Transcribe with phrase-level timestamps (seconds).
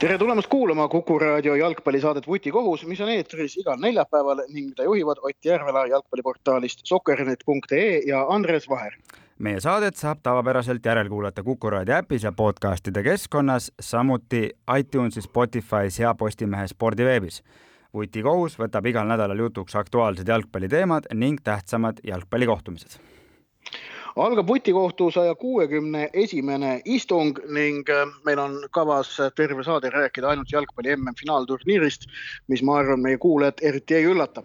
[0.00, 5.20] tere tulemast kuulama Kuku raadio jalgpallisaadet Vutikohus, mis on eetris igal neljapäeval ning mida juhivad
[5.22, 8.92] Ott Järvela jalgpalliportaalist sokkernet.ee ja Andres Vaher.
[9.38, 16.14] meie saadet saab tavapäraselt järelkuulata Kuku raadio äpis ja podcastide keskkonnas, samuti iTunesis, Spotify's ja
[16.14, 17.42] Postimehe spordiveebis.
[17.94, 23.13] vutikohus võtab igal nädalal jutuks aktuaalsed jalgpalliteemad ning tähtsamad jalgpallikohtumised
[24.16, 30.52] algab vutikohtu saja kuuekümne esimene istung ning äh, meil on kavas terve saade rääkida ainult
[30.52, 32.06] jalgpalli MM-finaalturniirist,
[32.48, 34.42] mis ma arvan, meie kuulajat eriti ei üllata.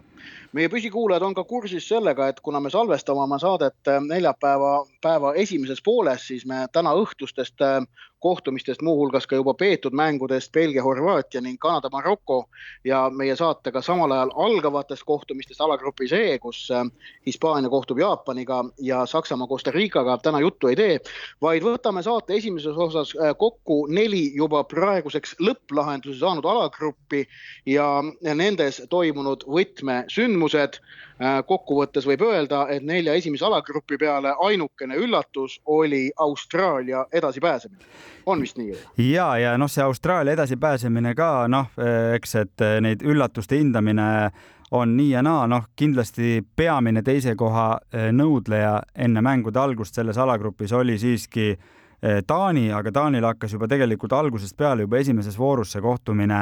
[0.52, 5.34] Meie püsikuulajad on ka kursis sellega, et kuna me salvestame oma saadet äh, neljapäeva päeva
[5.34, 7.84] esimeses pooles, siis me täna õhtustest äh,
[8.20, 12.44] kohtumistest, muuhulgas ka juba peetud mängudest Belgia, Horvaatia ning Kanada, Maroko
[12.84, 16.84] ja meie saatega samal ajal algavatest kohtumistest alagrupis E, kus äh,
[17.26, 21.00] Hispaania kohtub Jaapaniga ja Saksamaa Costa Ricaga täna juttu ei tee,
[21.42, 27.26] vaid võtame saate esimeses osas kokku neli juba praeguseks lõpplahenduse saanud alagruppi
[27.66, 27.88] ja
[28.34, 30.80] nendes toimunud võtmesündmused sündmused.
[31.20, 37.84] Äh, kokkuvõttes võib öelda, et nelja esimese alagrupi peale ainukene üllatus oli Austraalia edasipääsemine.
[38.26, 38.76] On vist nii?
[39.10, 41.72] ja, ja noh, see Austraalia edasipääsemine ka noh,
[42.14, 44.30] eks, et äh, neid üllatuste hindamine
[44.70, 47.80] on nii ja naa, noh kindlasti peamine teise koha
[48.14, 51.56] nõudleja enne mängude algust selles alagrupis oli siiski
[52.00, 56.38] Taani, aga Taanil hakkas juba tegelikult algusest peale juba esimeses voorus see kohtumine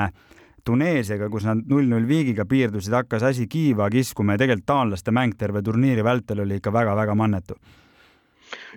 [0.69, 5.62] Tuneesiaga, kus nad null-null viigiga piirdusid, hakkas asi kiiva kiskuma ja tegelikult taanlaste mäng terve
[5.64, 7.56] turniiri vältel oli ikka väga-väga mannetu.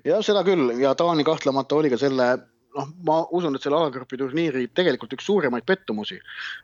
[0.05, 2.29] jah, seda küll ja Taani kahtlemata oli ka selle
[2.77, 6.19] noh, ma usun, et selle alagrupi turniiri tegelikult üks suuremaid pettumusi.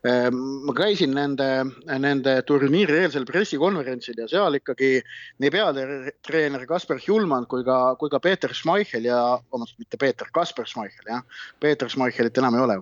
[0.07, 1.49] Ehm, ma käisin nende,
[1.87, 4.97] nende turniiri eelsel pressikonverentsil ja seal ikkagi
[5.43, 10.69] nii peatreener Kaspar Hjulman kui ka, kui ka Peeter Schmeichel ja, vabandust, mitte Peeter, Kaspar
[10.69, 12.79] Schmeichel jah, Peeter Schmeichelit enam ei ole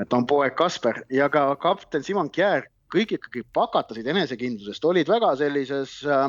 [0.00, 5.32] et on poeg Kasper ja ka kapten Simon Kjär, kõik ikkagi pakatasid enesekindlusest, olid väga
[5.40, 6.28] sellises äh,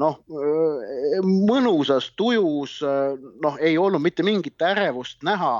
[0.00, 5.58] noh, äh, mõnusas tujus, äh, noh, ei olnud mitte mingit ärevust näha,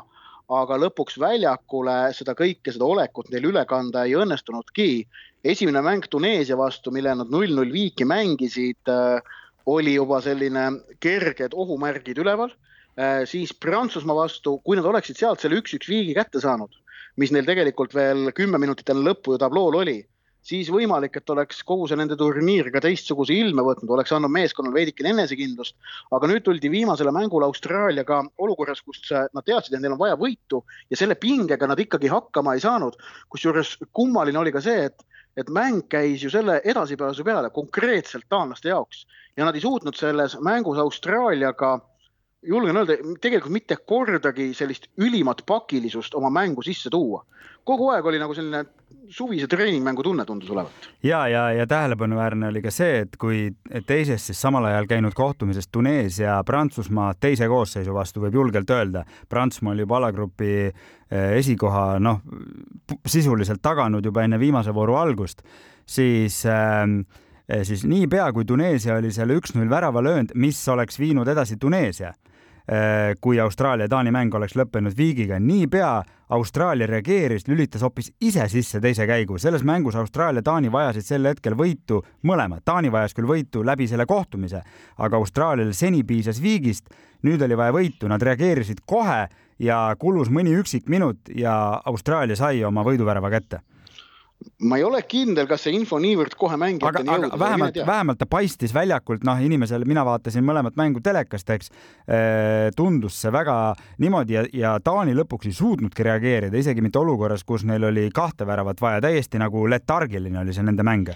[0.56, 5.06] aga lõpuks väljakule seda kõike, seda olekut neil üle kanda ei õnnestunudki.
[5.46, 8.90] esimene mäng Tuneesia vastu, mille nad null-null viiki mängisid,
[9.66, 10.70] oli juba selline
[11.00, 12.50] kerged ohumärgid üleval
[13.26, 16.70] siis Prantsusmaa vastu, kui nad oleksid sealt selle üks-üks viigi kätte saanud,
[17.16, 19.98] mis neil tegelikult veel kümme minutit enne lõppu ju tablool oli,
[20.46, 24.76] siis võimalik, et oleks kogu see nende turniir ka teistsuguse ilme võtnud, oleks andnud meeskonnale
[24.76, 25.76] veidikene enesekindlust.
[26.14, 30.62] aga nüüd tuldi viimasele mängule Austraaliaga olukorras, kus nad teadsid, et neil on vaja võitu
[30.90, 32.96] ja selle pingega nad ikkagi hakkama ei saanud.
[33.28, 35.06] kusjuures kummaline oli ka see, et
[35.36, 39.04] et mäng käis ju selle edasipääsu peale konkreetselt taanlaste jaoks
[39.36, 41.74] ja nad ei suutnud selles mängus Austraaliaga
[42.42, 47.24] julgen öelda, tegelikult mitte kordagi sellist ülimat pakilisust oma mängu sisse tuua.
[47.66, 48.60] kogu aeg oli nagu selline
[49.10, 50.88] suvise treeningmängu tunne tundus olevat.
[51.02, 53.50] ja, ja, ja tähelepanuväärne oli ka see, et kui
[53.86, 59.74] teises siis samal ajal käinud kohtumises Tuneesia Prantsusmaa teise koosseisu vastu võib julgelt öelda, Prantsusmaa
[59.74, 62.22] oli juba alagrupi eh, esikoha noh,
[63.06, 65.42] sisuliselt taganud juba enne viimase vooru algust,
[65.86, 66.86] siis äh,
[67.62, 72.12] siis niipea kui Tuneesia oli selle üks-null värava löönud, mis oleks viinud edasi Tuneesia
[72.72, 75.90] Äh, kui Austraalia-Taani mäng oleks lõppenud viigiga, niipea
[76.34, 79.38] Austraalia reageeris, lülitas hoopis ise sisse teise käigu.
[79.38, 82.64] selles mängus Austraalia-Taani vajasid sel hetkel võitu mõlemad.
[82.64, 84.64] Taani vajas küll võitu läbi selle kohtumise,
[84.98, 86.90] aga Austraalial seni piisas viigist,
[87.22, 92.64] nüüd oli vaja võitu, nad reageerisid kohe ja kulus mõni üksik minut ja Austraalia sai
[92.64, 93.62] oma võiduvärava kätte
[94.68, 97.38] ma ei ole kindel, kas see info niivõrd kohe mängijateni jõudis.
[97.40, 102.68] vähemalt, vähemalt ta paistis väljakult, noh, inimesele, mina vaatasin mõlemat mängu telekast, eks eh,.
[102.76, 103.56] tundus see väga
[104.02, 108.46] niimoodi ja, ja Taani lõpuks ei suutnudki reageerida, isegi mitte olukorras, kus neil oli kahte
[108.48, 111.12] väravat vaja, täiesti nagu letargiline oli see nende mäng.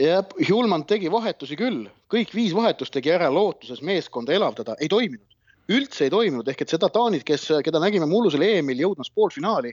[0.00, 5.34] jah, Hjulman tegi vahetusi küll, kõik viis vahetust tegi ära lootuses meeskonda elavdada, ei toiminud
[5.72, 9.72] üldse ei toiminud, ehk et seda Taanit, kes, keda nägime mullusel EM-il jõudmas poolfinaali,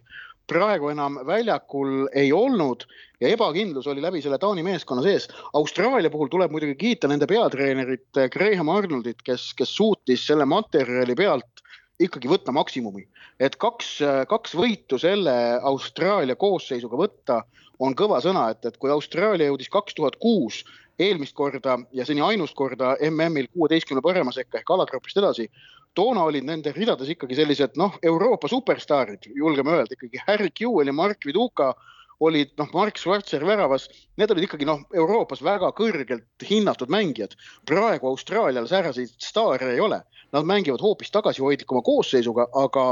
[0.51, 2.83] praegu enam väljakul ei olnud
[3.21, 5.30] ja ebakindlus oli läbi selle Taani meeskonna sees.
[5.57, 11.15] Austraalia puhul tuleb muidugi kiita nende peatreenerit eh, Graham Arnoldit, kes, kes suutis selle materjali
[11.15, 11.63] pealt
[12.01, 13.07] ikkagi võtta maksimumi.
[13.42, 13.88] et kaks,
[14.30, 17.42] kaks võitu selle Austraalia koosseisuga võtta
[17.81, 20.62] on kõva sõna, et, et kui Austraalia jõudis kaks tuhat kuus
[21.00, 25.48] eelmist korda ja seni ainust korda MM-il kuueteistkümne parema sekka ehk alagrupist edasi.
[25.94, 30.94] toona olid nende ridades ikkagi sellised noh, Euroopa superstaarid, julgeme öelda ikkagi Harry Kewell ja
[30.94, 31.74] Mark Viduka
[32.22, 37.36] olid noh, Mark Schwarzer väravas, need olid ikkagi noh, Euroopas väga kõrgelt hinnatud mängijad.
[37.66, 40.02] praegu Austraalial sääraseid staare ei ole,
[40.32, 42.86] nad mängivad hoopis tagasihoidlikuma koosseisuga, aga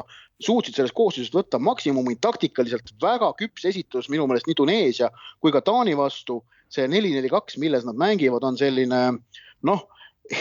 [0.44, 5.62] suutsid sellest koosseisust võtta maksimumi taktikaliselt väga küps esitus minu meelest nii Tuneesia kui ka
[5.62, 6.44] Taani vastu.
[6.69, 9.01] See neli, neli, kaks, milles nad mängivad, on selline
[9.66, 9.86] noh,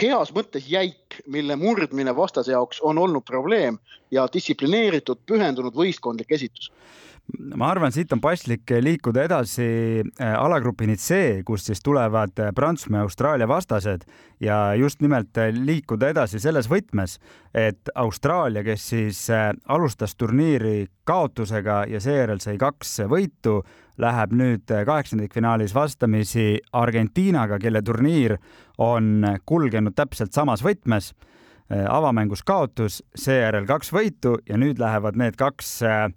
[0.01, 3.79] heas mõttes jäik, mille murdmine vastase jaoks on olnud probleem
[4.13, 6.69] ja distsiplineeritud, pühendunud võistkondlik esitus
[7.55, 9.67] ma arvan, siit on paslik liikuda edasi
[10.01, 14.05] äh, alagrupini C, kust siis tulevad äh, Prantsusmaa ja Austraalia vastased
[14.41, 17.17] ja just nimelt äh, liikuda edasi selles võtmes,
[17.53, 19.21] et Austraalia, kes siis
[19.67, 23.59] alustas turniiri kaotusega ja seejärel sai kaks võitu,
[23.99, 28.37] läheb nüüd kaheksandikfinaalis vastamisi Argentiinaga, kelle turniir
[28.77, 31.11] on kulgenud täpselt samas võtmes.
[31.69, 36.09] Avamängus kaotus, seejärel kaks võitu ja nüüd lähevad need kaks Äh,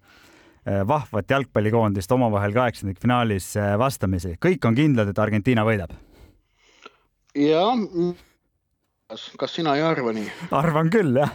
[0.89, 4.37] vahvat jalgpallikoondist omavahel kaheksandikfinaalis äh, vastamisi.
[4.47, 5.97] kõik on kindlad, et Argentiina võidab.
[7.35, 7.77] jah,
[9.39, 10.31] kas sina ei arva nii?
[10.51, 11.33] arvan küll, jah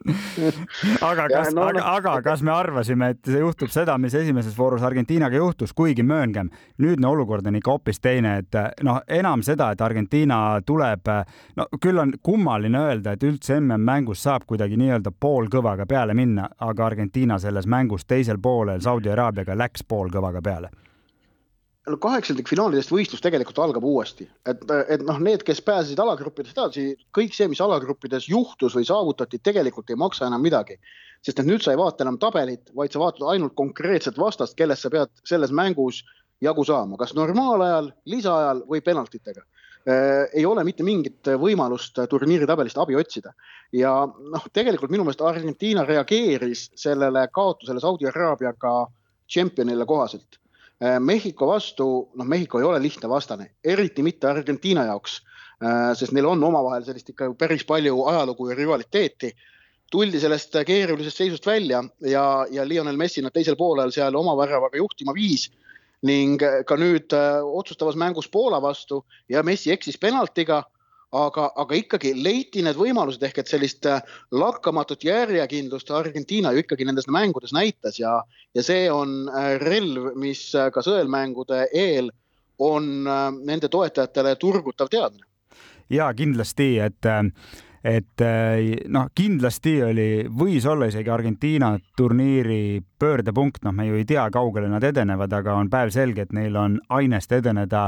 [1.10, 5.36] aga kas, no, aga aga kas me arvasime, et juhtub seda, mis esimeses voorus Argentiinaga
[5.36, 6.48] juhtus, kuigi mööngem,
[6.80, 11.12] nüüdne olukord on ikka hoopis teine, et noh, enam seda, et Argentiina tuleb,
[11.56, 16.86] no küll on kummaline öelda, et üldse MM-mängus saab kuidagi nii-öelda poolkõvaga peale minna, aga
[16.86, 20.72] Argentiina selles mängus teisel poolel Saudi Araabiaga läks poolkõvaga peale
[21.90, 27.36] no kaheksandikfinaalidest võistlus tegelikult algab uuesti, et, et noh, need, kes pääsesid alagruppidest edasi, kõik
[27.36, 30.78] see, mis alagruppides juhtus või saavutati, tegelikult ei maksa enam midagi.
[31.22, 34.82] sest et nüüd sa ei vaata enam tabelit, vaid sa vaatad ainult konkreetset vastast, kellest
[34.82, 36.02] sa pead selles mängus
[36.40, 39.42] jagu saama, kas normaalajal, lisaajal või penaltitega
[39.86, 40.28] äh,.
[40.32, 43.34] ei ole mitte mingit võimalust turniiri tabelist abi otsida
[43.72, 48.86] ja noh, tegelikult minu meelest Argentiina reageeris sellele kaotusele Saudi Araabiaga
[49.28, 50.40] tšempionile kohaselt
[50.80, 51.86] Mehhiko vastu,
[52.16, 55.18] noh, Mehhiko ei ole lihtne vastane, eriti mitte Argentiina jaoks,
[55.60, 59.32] äh, sest neil on omavahel sellist ikka päris palju ajalugu ja rivaliteeti.
[59.90, 64.78] tuldi sellest keerulisest seisust välja ja, ja Lionel Messi nad teisel poolel seal oma väravaga
[64.78, 65.48] juhtima viis
[66.06, 70.62] ning ka nüüd äh, otsustavas mängus Poola vastu ja Messi eksis penaltiga
[71.12, 76.86] aga, aga ikkagi leiti need võimalused ehk et sellist äh, lakkamatut järjekindlust Argentiina ju ikkagi
[76.86, 78.20] nendes mängudes näitas ja,
[78.54, 82.12] ja see on äh, relv, mis äh, ka sõelmängude eel
[82.60, 83.08] on
[83.48, 85.24] nende toetajatele turgutav teadmine.
[85.88, 87.06] ja kindlasti, et
[87.80, 88.22] et
[88.92, 94.68] noh, kindlasti oli, võis olla isegi Argentiina turniiri pöördepunkt, noh, me ju ei tea, kaugele
[94.68, 97.86] nad edenevad, aga on päevselge, et neil on ainest edeneda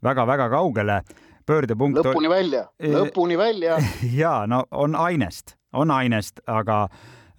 [0.00, 1.02] väga-väga kaugele
[1.46, 1.98] pöördepunkt.
[1.98, 3.78] lõpuni välja, lõpuni välja.
[4.22, 6.84] ja no on ainest, on ainest, aga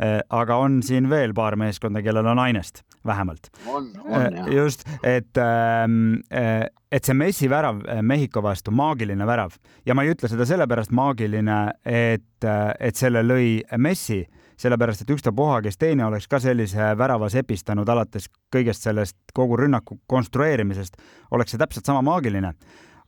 [0.02, 3.50] äh, aga on siin veel paar meeskonda, kellel on ainest, vähemalt.
[3.68, 4.54] on, on jah.
[4.54, 10.06] just, et, ähm, äh, et see Messi värav äh, Mehhiko vastu, maagiline värav ja ma
[10.06, 12.50] ei ütle seda sellepärast maagiline, et,
[12.80, 14.24] et selle lõi Messi,
[14.60, 20.00] sellepärast et ükstapuha, kes teine oleks ka sellise värava sepistanud alates kõigest sellest kogu rünnaku
[20.08, 20.96] konstrueerimisest,
[21.36, 22.54] oleks see täpselt sama maagiline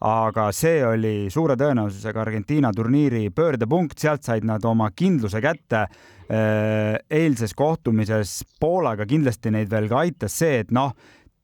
[0.06, 5.88] aga see oli suure tõenäosusega Argentiina turniiri pöördepunkt, sealt said nad oma kindluse kätte.
[6.28, 10.92] Äh, eilses kohtumises Poolaga kindlasti neid veel ka aitas see, et noh,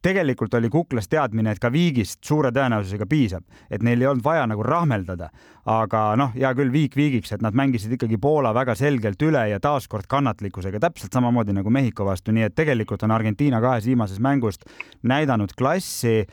[0.03, 4.43] tegelikult oli kuklas teadmine, et ka viigist suure tõenäosusega piisab, et neil ei olnud vaja
[4.50, 5.29] nagu rahmeldada,
[5.72, 9.62] aga noh, hea küll, viik viigiks, et nad mängisid ikkagi Poola väga selgelt üle ja
[9.63, 14.67] taaskord kannatlikkusega, täpselt samamoodi nagu Mehhiko vastu, nii et tegelikult on Argentiina kahes viimasest mängust
[15.07, 16.25] näidanud klassi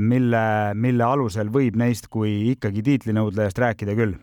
[0.00, 4.18] mille, mille alusel võib neist kui ikkagi tiitlinõudlejast rääkida küll.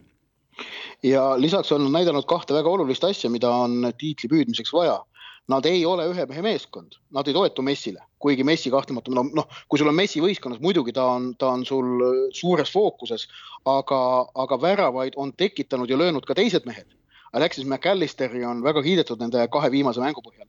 [1.03, 4.99] ja lisaks on nad näidanud kahte väga olulist asja, mida on tiitli püüdmiseks vaja.
[5.49, 9.47] Nad ei ole ühe mehe meeskond, nad ei toetu Messile, kuigi Messi kahtlemata, no noh,
[9.65, 12.03] kui sul on Messi võistkonnas, muidugi ta on, ta on sul
[12.37, 13.25] suures fookuses,
[13.65, 14.01] aga,
[14.43, 16.85] aga väravaid on tekitanud ja löönud ka teised mehed.
[17.33, 20.45] Alexis McAllisteri on väga kiidetud nende kahe viimase mängu põhjal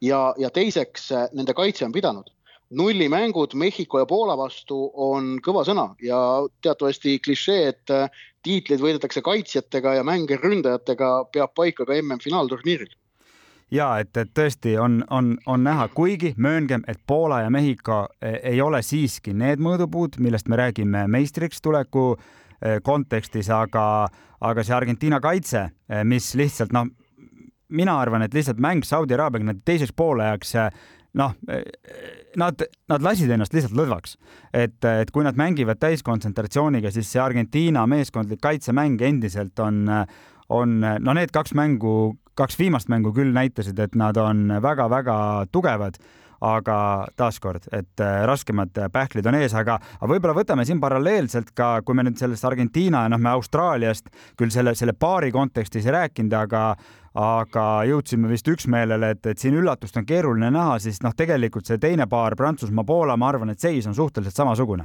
[0.00, 2.30] ja, ja teiseks nende kaitse on pidanud
[2.70, 6.18] nullimängud Mehhiko ja Poola vastu on kõva sõna ja
[6.62, 8.10] teatavasti klišee, et äh,
[8.42, 12.94] tiitleid võidetakse kaitsjatega ja mänge ründajatega, peab paika ka MM-finaalturniiril
[13.70, 18.36] ja et, et tõesti on, on, on näha, kuigi mööngem, et Poola ja Mehhiko e,
[18.52, 24.06] ei ole siiski need mõõdupuud, millest me räägime meistriks tuleku e, kontekstis, aga,
[24.40, 26.90] aga see Argentiina kaitse, e, mis lihtsalt noh,
[27.74, 30.54] mina arvan, et lihtsalt mäng Saudi Araabiaga teiseks poolajaks
[31.16, 31.32] noh,
[32.36, 34.16] nad, nad lasid ennast lihtsalt lõdvaks,
[34.52, 39.86] et, et kui nad mängivad täiskontsentratsiooniga, siis see Argentiina meeskondlik kaitsemäng endiselt on,
[40.52, 45.18] on no need kaks mängu, kaks viimast mängu küll näitasid, et nad on väga-väga
[45.52, 45.98] tugevad
[46.40, 51.80] aga taaskord, et äh, raskemad pähklid on ees, aga, aga võib-olla võtame siin paralleelselt ka,
[51.86, 55.96] kui me nüüd sellest Argentiina ja noh, me Austraaliast küll selle, selle paari kontekstis ei
[55.96, 56.68] rääkinud, aga
[57.16, 61.80] aga jõudsime vist üksmeelele, et, et siin üllatust on keeruline näha, siis noh, tegelikult see
[61.80, 64.84] teine paar Prantsusmaa-Poola, ma arvan, et seis on suhteliselt samasugune.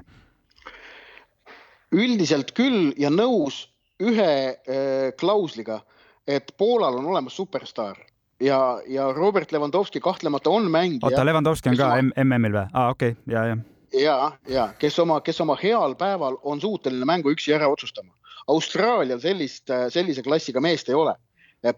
[1.92, 3.66] üldiselt küll ja nõus
[4.00, 5.82] ühe äh, klausliga,
[6.24, 8.00] et Poolal on olemas superstaar
[8.42, 11.08] ja, ja Robert Lewandowski kahtlemata on mängija.
[11.08, 12.24] oota, Lewandowski on ka oma...
[12.24, 12.66] MM-il või?
[12.74, 13.58] aa, okei okay., ja, ja.
[14.02, 14.16] ja,
[14.50, 18.14] ja kes oma, kes oma heal päeval on suuteline mängu üksi ära otsustama.
[18.50, 21.14] Austraalial sellist, sellise klassiga meest ei ole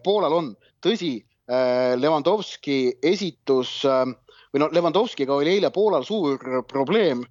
[0.04, 0.46] Poolal on,
[0.80, 1.18] tõsi,
[1.50, 4.06] äh, Levandovski esitus äh,
[4.54, 6.40] või no Levandovskiga oli eile Poolal suur
[6.70, 7.26] probleem.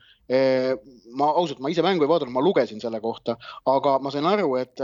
[1.14, 3.36] Ma ausalt, ma ise mängu ei vaadanud, ma lugesin selle kohta,
[3.70, 4.80] aga ma sain aru, et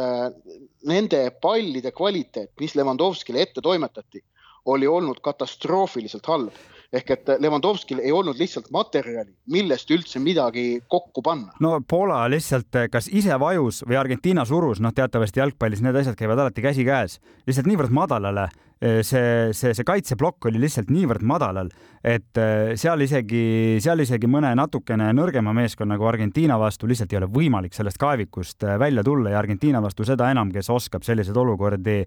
[0.86, 4.20] nende pallide kvaliteet, mis Levandovskile ette toimetati,
[4.66, 6.54] oli olnud katastroofiliselt halb
[6.94, 11.54] ehk et Levandovskil ei olnud lihtsalt materjali, millest üldse midagi kokku panna.
[11.62, 16.42] no Poola lihtsalt kas ise vajus või Argentiina surus, noh, teatavasti jalgpallis need asjad käivad
[16.42, 18.48] alati käsikäes, lihtsalt niivõrd madalale
[18.82, 21.70] eh, see, see, see kaitseplokk oli lihtsalt niivõrd madalal,
[22.02, 27.22] et eh, seal isegi, seal isegi mõne natukene nõrgema meeskonna nagu Argentiina vastu lihtsalt ei
[27.22, 31.38] ole võimalik sellest kaevikust eh, välja tulla ja Argentiina vastu seda enam, kes oskab selliseid
[31.38, 32.02] olukordi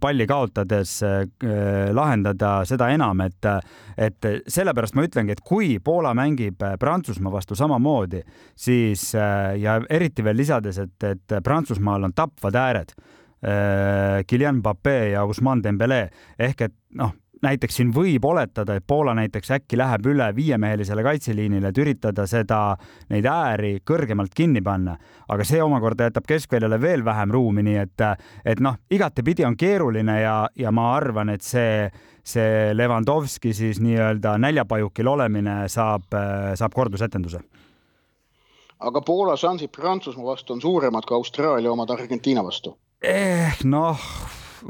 [0.00, 0.96] palli kaotades
[1.94, 3.46] lahendada, seda enam, et
[3.98, 8.22] et sellepärast ma ütlengi, et kui Poola mängib Prantsusmaa vastu samamoodi,
[8.58, 12.94] siis ja eriti veel lisades, et, et Prantsusmaal on tapvad ääred.
[14.26, 16.00] Kylian Mbappe ja Ousmane Dembele
[16.42, 21.70] ehk et noh näiteks siin võib oletada, et Poola näiteks äkki läheb üle viiemehelisele kaitseliinile,
[21.70, 22.60] et üritada seda,
[23.12, 24.96] neid ääri kõrgemalt kinni panna,
[25.28, 28.06] aga see omakorda jätab keskväljale veel vähem ruumi, nii et,
[28.44, 31.86] et noh, igatepidi on keeruline ja, ja ma arvan, et see,
[32.26, 36.10] see Levandovski siis nii-öelda näljapajukil olemine saab,
[36.58, 37.42] saab kordusetenduse.
[38.78, 42.76] Aga Poola šansid Prantsusmaa vastu on suuremad kui Austraalia omad Argentiina vastu?
[43.02, 43.98] eh noh,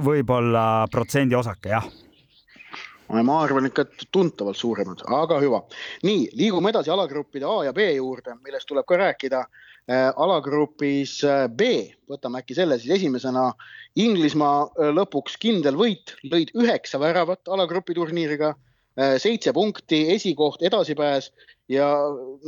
[0.05, 1.87] võib-olla protsendi osake jah
[3.09, 5.63] ma arvan ikka, tuntavalt suuremad, aga hüva.
[6.05, 9.43] nii, liigume edasi alagruppide A ja B juurde, millest tuleb ka rääkida
[9.89, 10.13] äh,.
[10.17, 11.69] alagrupis äh, B,
[12.11, 13.53] võtame äkki selle siis esimesena.
[13.97, 18.55] Inglismaa äh, lõpuks kindel võit, lõid üheksa väravat alagrupi turniiriga
[18.99, 21.29] seitse punkti, esikoht, edasipääs
[21.69, 21.87] ja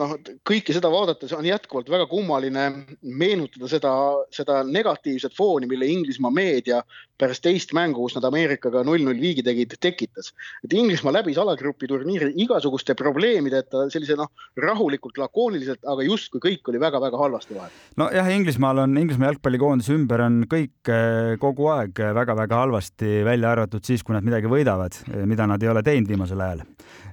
[0.01, 0.15] noh,
[0.49, 2.67] kõike seda vaadates on jätkuvalt väga kummaline
[3.03, 3.93] meenutada seda,
[4.35, 6.81] seda negatiivset fooni, mille Inglismaa meedia
[7.21, 10.33] pärast teist mängu, kus nad Ameerikaga null-null viigi tegid, tekitas.
[10.65, 16.81] et Inglismaa läbis alagrupi turniiri igasuguste probleemideta, sellise noh, rahulikult, lakooniliselt, aga justkui kõik oli
[16.81, 17.77] väga-väga halvasti vahel.
[18.01, 23.85] nojah, Inglismaal on, Inglismaa jalgpallikoondise ümber on kõik eh, kogu aeg väga-väga halvasti, välja arvatud
[23.85, 26.65] siis, kui nad midagi võidavad, eh, mida nad ei ole teinud viimasel ajal.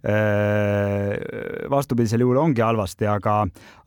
[0.04, 1.14] Eh,
[1.70, 3.40] vastupidisel juhul ongi halvasti, aga,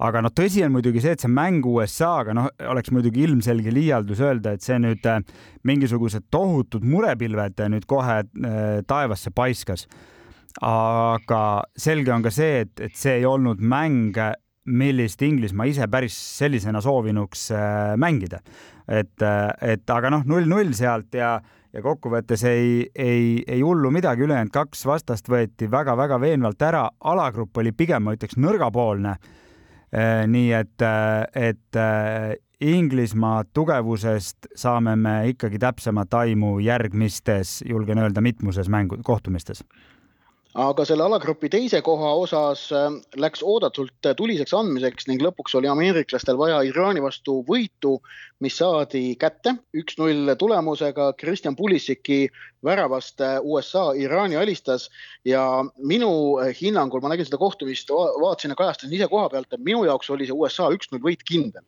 [0.03, 4.23] aga noh, tõsi on muidugi see, et see mäng USA-ga, noh, oleks muidugi ilmselge liialdus
[4.25, 5.07] öelda, et see nüüd
[5.69, 9.87] mingisuguse mingisugused tohutud murepilved nüüd kohe äh, taevasse paiskas.
[10.67, 14.17] aga selge on ka see, et, et see ei olnud mäng,
[14.67, 18.41] millist Inglismaa ise päris sellisena soovinuks äh, mängida.
[18.89, 21.39] et, äh, et aga noh, null-null sealt ja,
[21.73, 27.57] ja kokkuvõttes ei, ei, ei hullu midagi, ülejäänud kaks vastast võeti väga-väga veenvalt ära, alagrupp
[27.63, 29.17] oli pigem, ma ütleks, nõrgapoolne.
[30.31, 30.83] nii et,
[31.35, 31.79] et
[32.61, 39.65] Inglismaa tugevusest saame me ikkagi täpsemat aimu järgmistes, julgen öelda, mitmuses mängu, kohtumistes
[40.59, 42.89] aga selle alagrupi teise koha osas äh,
[43.23, 48.01] läks oodatult tuliseks andmiseks ning lõpuks oli ameeriklastel vaja Iraani vastu võitu,
[48.43, 51.13] mis saadi kätte üks-null tulemusega.
[51.21, 52.27] Kristjan Pulisiki
[52.67, 54.89] väravast äh, USA Iraani alistas
[55.25, 59.63] ja minu äh, hinnangul, ma nägin seda kohtumist, vaatasin ja kajastasin ise koha pealt, et
[59.63, 61.63] minu jaoks oli see USA üks-null võit kindel.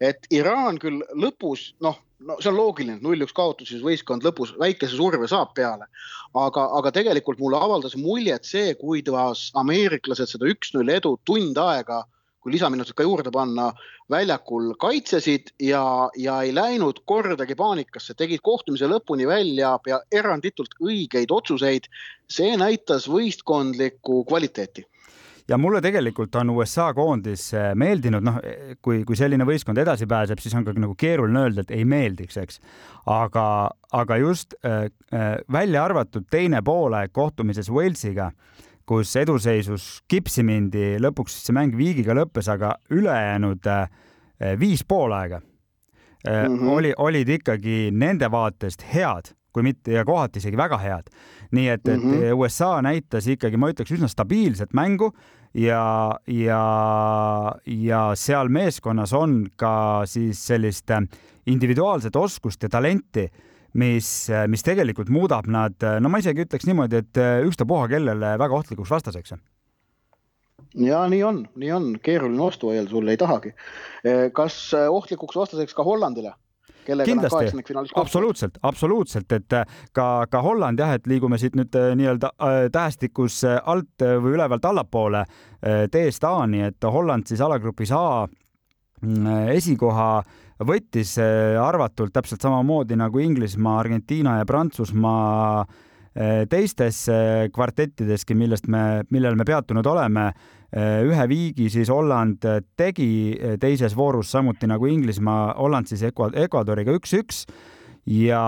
[0.00, 5.28] et Iraan küll lõpus, noh no see on loogiline, null-üks kaotuses võistkond lõpus väikese surve
[5.30, 5.86] saab peale.
[6.34, 12.02] aga, aga tegelikult mulle avaldas muljet see, kuidas ameeriklased seda üks-null edu tund aega,
[12.42, 13.70] kui lisaminutid ka juurde panna,
[14.10, 15.82] väljakul kaitsesid ja,
[16.16, 21.90] ja ei läinud kordagi paanikasse, tegid kohtumise lõpuni välja pea eranditult õigeid otsuseid.
[22.28, 24.84] see näitas võistkondlikku kvaliteeti
[25.48, 28.38] ja mulle tegelikult on USA koondis äh, meeldinud, noh,
[28.84, 32.36] kui, kui selline võistkond edasi pääseb, siis on ka nagu keeruline öelda, et ei meeldiks,
[32.42, 32.60] eks.
[33.08, 33.46] aga,
[33.96, 38.30] aga just äh, äh, välja arvatud teine poole kohtumises Walesiga,
[38.88, 43.66] kus eduseisus kipsi mindi, lõpuks see mäng viigiga lõppes, aga ülejäänud
[44.56, 45.42] viis pool aega
[46.24, 46.68] mm -hmm.
[46.68, 51.10] oli, olid ikkagi nende vaatest head, kui mitte ja kohati isegi väga head.
[51.50, 52.32] nii et, et mm -hmm.
[52.32, 55.12] USA näitas ikkagi, ma ütleks, üsna stabiilset mängu
[55.54, 55.82] ja,
[56.26, 56.62] ja,
[57.66, 60.92] ja seal meeskonnas on ka siis sellist
[61.48, 63.28] individuaalset oskust ja talenti,
[63.78, 68.90] mis, mis tegelikult muudab nad, no ma isegi ütleks niimoodi, et ükstapuha kellele väga ohtlikuks
[68.90, 69.36] vastaseks
[70.76, 73.54] ja nii on, nii on, keeruline vaielda sulle ei tahagi.
[74.32, 76.34] kas ohtlikuks vastaseks ka Hollandile?
[76.88, 82.32] Kindlasti, absoluutselt, absoluutselt, et äh, ka, ka Holland jah, et liigume siit nüüd äh, nii-öelda
[82.34, 85.24] äh, tähestikus alt või ülevalt allapoole
[85.62, 90.10] D-st A-ni, et Holland siis alagrupis A mm, esikoha
[90.68, 95.64] võttis arvatult täpselt samamoodi nagu Inglismaa, Argentiina ja Prantsusmaa
[96.50, 97.04] teistes
[97.54, 100.32] kvartettideski, millest me, millel me peatunud oleme
[100.68, 106.02] Äh, ühe viigi siis Holland äh, tegi äh, teises voorus samuti nagu Inglismaa, Holland siis
[106.04, 107.46] Ecuadoriga üks-üks
[108.04, 108.42] ja,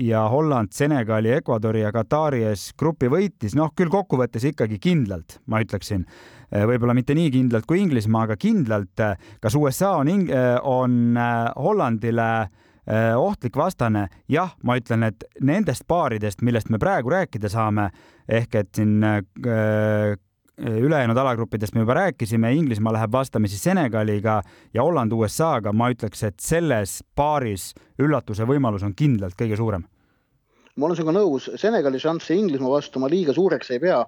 [0.00, 5.60] ja Holland Senegali, Ecuadori ja Katari ees grupi võitis, noh küll kokkuvõttes ikkagi kindlalt, ma
[5.60, 6.06] ütleksin,
[6.48, 9.04] võib-olla mitte nii kindlalt kui Inglismaa, aga kindlalt.
[9.40, 10.08] kas USA on,
[10.64, 11.20] on
[11.52, 12.30] Hollandile
[13.16, 17.90] ohtlik vastane, jah, ma ütlen, et nendest paaridest, millest me praegu rääkida saame,
[18.28, 19.02] ehk et siin
[20.58, 24.42] ülejäänud alagruppidest me juba rääkisime, Inglismaa läheb vastamisi Senegaliga
[24.74, 29.84] ja Holland USA-ga, ma ütleks, et selles paaris üllatuse võimalus on kindlalt kõige suurem.
[30.76, 34.04] ma olen sinuga nõus, Senegali šansse Inglismaa vastu ma liiga suureks ei pea.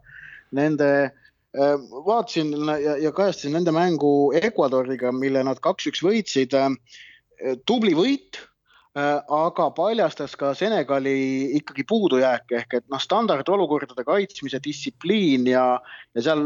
[0.52, 1.74] Nende äh,
[2.06, 6.54] vaatasin ja, ja kajastasin nende mängu Ecuadoriga, mille nad kaks-üks võitsid.
[6.54, 8.49] Äh, tubli võit Äh,
[8.98, 15.78] aga paljastas ka Senegali ikkagi puudujääke ehk et noh, standardolukordade kaitsmise distsipliin ja,
[16.14, 16.42] ja seal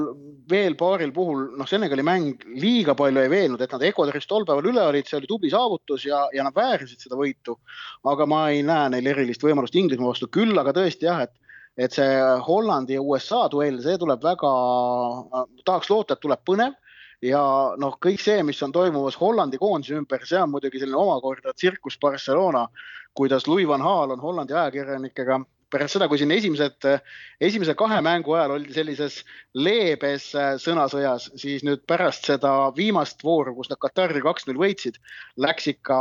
[0.50, 4.68] veel paaril puhul noh, Senegali mäng liiga palju ei veennud, et nad Ecuadorist tol päeval
[4.74, 7.56] üle olid, see oli tubli saavutus ja, ja nad väärisid seda võitu.
[8.04, 11.32] aga ma ei näe neil erilist võimalust Inglismaa vastu, küll aga tõesti jah, et
[11.80, 14.50] et see Hollandi ja USA duell, see tuleb väga,
[15.66, 16.76] tahaks loota, et tuleb põnev
[17.22, 17.42] ja
[17.78, 21.98] noh, kõik see, mis on toimumas Hollandi koondise ümber, see on muidugi selline omakorda tsirkus
[22.00, 22.66] Barcelona,
[23.14, 25.40] kuidas Louis van Gaal on Hollandi ajakirjanikega
[25.74, 26.86] pärast seda, kui siin esimesed,
[27.42, 29.22] esimese kahe mängu ajal oldi sellises
[29.54, 34.98] leebes äh, sõnasõjas, siis nüüd pärast seda viimast vooru, kus nad Katari kaks-null võitsid,
[35.40, 35.98] läks ikka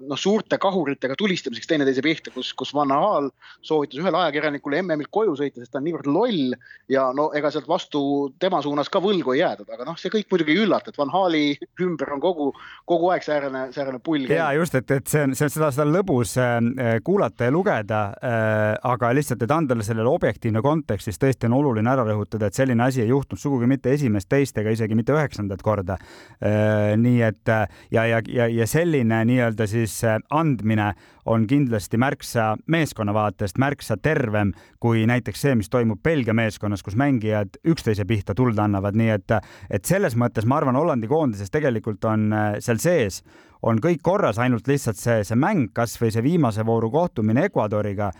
[0.00, 3.30] noh, suurte kahuritega tulistamiseks teineteise pihta, kus, kus Van Gaal
[3.64, 6.56] soovitas ühele ajakirjanikule MM-ilt koju sõita, sest ta on niivõrd loll
[6.92, 8.02] ja no ega sealt vastu
[8.42, 11.10] tema suunas ka võlgu ei jäädud, aga noh, see kõik muidugi ei üllata, et Van
[11.12, 11.44] Gaali
[11.82, 12.50] ümber on kogu,
[12.88, 14.28] kogu aeg säärane, säärane pull.
[14.30, 18.02] ja just, et, et see on, see on seda, seda lõbus äh, kuulata ja lugeda
[18.18, 22.58] äh,, aga lihtsalt, et anda sellele objektiivne kontekst, siis tõesti on oluline ära rõhutada, et
[22.58, 25.98] selline asi ei juhtunud sugugi mitte esimest, teist ega isegi mitte üheksandat korda.
[26.42, 27.52] Äh, nii et
[27.90, 30.92] ja, ja, ja, ja selline nii-öelda siis äh, andmine
[31.26, 36.96] on kindlasti märksa meeskonna vaatest märksa tervem kui näiteks see, mis toimub Belgia meeskonnas, kus
[36.98, 39.38] mängijad üksteise pihta tuld annavad, nii et,
[39.70, 43.22] et selles mõttes ma arvan, Hollandi koondises tegelikult on äh, seal sees
[43.62, 48.10] on kõik korras, ainult lihtsalt see, see mäng, kasvõi see viimase vooru kohtumine Ecuadoriga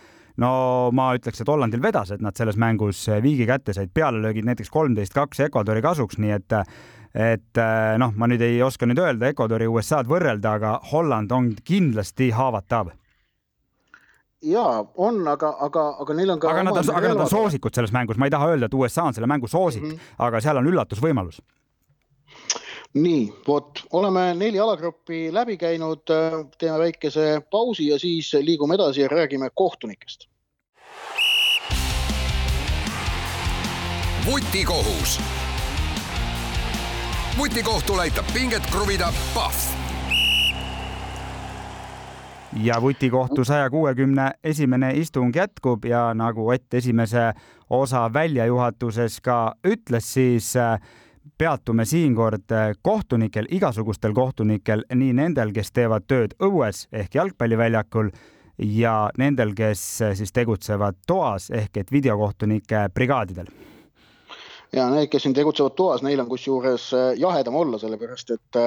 [0.40, 4.48] no ma ütleks, et Hollandil vedas, et nad selles mängus eh, viigi kätte said, pealelöögid
[4.48, 6.58] näiteks kolmteist, kaks Ecuadori kasuks, nii et
[7.12, 11.52] et eh, noh, ma nüüd ei oska nüüd öelda Ecuadori USA-d võrrelda, aga Holland on
[11.64, 12.94] kindlasti haavatav
[14.42, 16.50] ja on, aga, aga, aga neil on ka.
[16.50, 19.04] aga nad on, aga nad on soosikud selles mängus, ma ei taha öelda, et USA
[19.06, 20.14] on selle mängu soosik mm, -hmm.
[20.26, 21.42] aga seal on üllatusvõimalus
[22.94, 26.04] nii, vot oleme neli alagruppi läbi käinud,
[26.58, 30.28] teeme väikese pausi ja siis liigume edasi ja räägime kohtunikest.
[34.26, 35.20] vutikohus.
[37.38, 39.54] vutikohtul aitab pinget kruvida Pahv
[42.62, 47.32] ja vutikohtu saja kuuekümne esimene istung jätkub ja nagu Ott esimese
[47.70, 50.54] osa väljajuhatuses ka ütles, siis
[51.42, 58.12] peatume siinkord eh, kohtunikel, igasugustel kohtunikel, nii nendel, kes teevad tööd õues ehk jalgpalliväljakul
[58.76, 63.50] ja nendel, kes eh, siis tegutsevad toas ehk et videokohtunike brigaadidel
[64.72, 68.62] ja need, kes siin tegutsevad toas, neil on kusjuures eh, jahedam olla, sellepärast et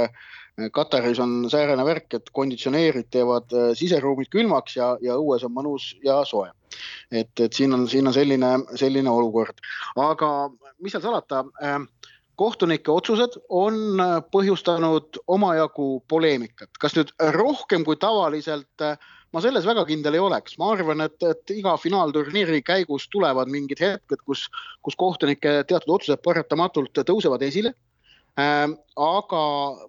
[0.71, 6.21] Kataris on säärane värk, et konditsioneerid teevad siseruumid külmaks ja, ja õues on mõnus ja
[6.27, 6.51] soe.
[7.11, 9.59] et, et siin on, siin on selline, selline olukord,
[9.95, 10.29] aga
[10.83, 11.79] mis seal salata äh,,
[12.35, 13.99] kohtunike otsused on
[14.33, 18.87] põhjustanud omajagu poleemikat, kas nüüd rohkem kui tavaliselt
[19.35, 23.81] ma selles väga kindel ei oleks, ma arvan, et, et iga finaalturniiri käigus tulevad mingid
[23.83, 24.45] hetked, kus,
[24.85, 27.73] kus kohtunike teatud otsused paratamatult tõusevad esile.
[28.39, 29.41] Ähm, aga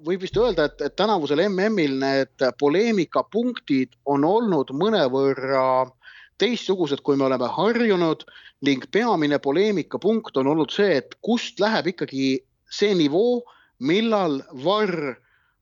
[0.07, 5.63] võib vist öelda, et, et tänavusel MM-il need poleemikapunktid on olnud mõnevõrra
[6.39, 8.25] teistsugused, kui me oleme harjunud
[8.67, 12.27] ning peamine poleemikapunkt on olnud see, et kust läheb ikkagi
[12.73, 13.43] see nivoo,
[13.79, 15.17] millal varr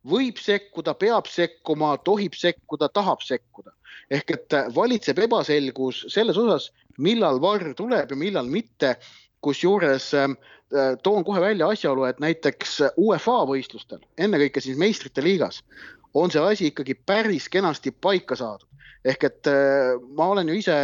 [0.09, 3.73] võib sekkuda, peab sekkuma, tohib sekkuda, tahab sekkuda.
[4.11, 8.97] ehk et valitseb ebaselgus selles osas, millal varr tuleb ja millal mitte.
[9.45, 10.29] kusjuures äh,
[11.03, 15.61] toon kohe välja asjaolu, et näiteks UEFA võistlustel, ennekõike siis meistrite liigas,
[16.15, 18.74] on see asi ikkagi päris kenasti paika saadud
[19.05, 20.75] ehk et äh, ma olen ju ise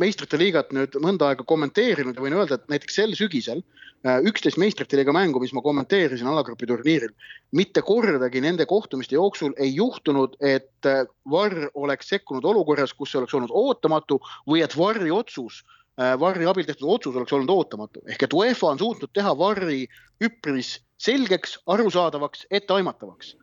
[0.00, 3.62] meistrite liigat nüüd mõnda aega kommenteerinud ja võin öelda, et näiteks sel sügisel
[4.04, 7.14] äh, üksteist meistrite liiga mängu, mis ma kommenteerisin alagrupi turniiril,
[7.56, 13.22] mitte kordagi nende kohtumiste jooksul ei juhtunud, et äh, Varr oleks sekkunud olukorras, kus see
[13.22, 15.64] oleks olnud ootamatu või et Varri otsus
[16.00, 19.82] Varri abil tehtud otsus oleks olnud ootamatu ehk et UEFA on suutnud teha Varri
[20.24, 23.34] üpris selgeks, arusaadavaks, etteaimatavaks.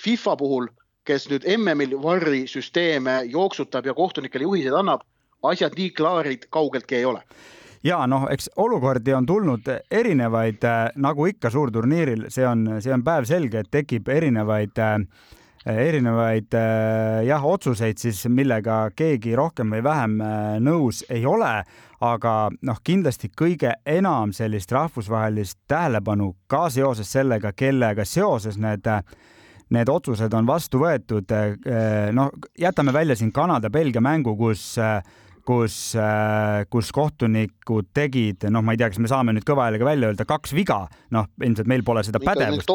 [0.00, 0.66] FIFA puhul
[1.04, 5.04] kes nüüd MM-il varri süsteeme jooksutab ja kohtunikele juhiseid annab,
[5.42, 7.20] asjad nii klaarid kaugeltki ei ole.
[7.84, 13.04] Ja noh, eks olukordi on tulnud erinevaid, äh, nagu ikka suurturniiril, see on, see on
[13.04, 15.02] päevselge, et tekib erinevaid äh,
[15.68, 20.16] erinevaid äh, jah, otsuseid siis, millega keegi rohkem või vähem
[20.64, 21.52] nõus ei ole,
[22.04, 29.04] aga noh, kindlasti kõige enam sellist rahvusvahelist tähelepanu ka seoses sellega, kellega seoses need äh,
[29.72, 31.30] need otsused on vastu võetud.
[31.32, 34.74] Eh, noh, jätame välja siin Kanada-Belgia mängu, kus
[35.44, 35.74] kus,
[36.72, 40.26] kus kohtunikud tegid, noh, ma ei tea, kas me saame nüüd kõva häälega välja öelda,
[40.28, 42.70] kaks viga, noh, ilmselt meil pole seda pädevust.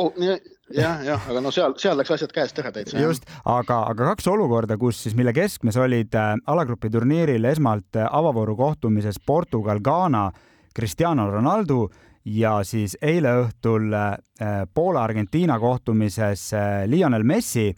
[0.76, 3.00] jah, jah, aga no seal, seal läks asjad käest ära täitsa.
[3.02, 9.18] just, aga, aga kaks olukorda, kus siis, mille keskmes olid alagrupi turniiril esmalt avavooru kohtumises
[9.26, 10.28] Portugal-Ghana
[10.76, 11.88] Cristiano Ronaldo
[12.30, 17.70] ja siis eile õhtul äh, Poola-Argentiina kohtumises äh, Lionel Messi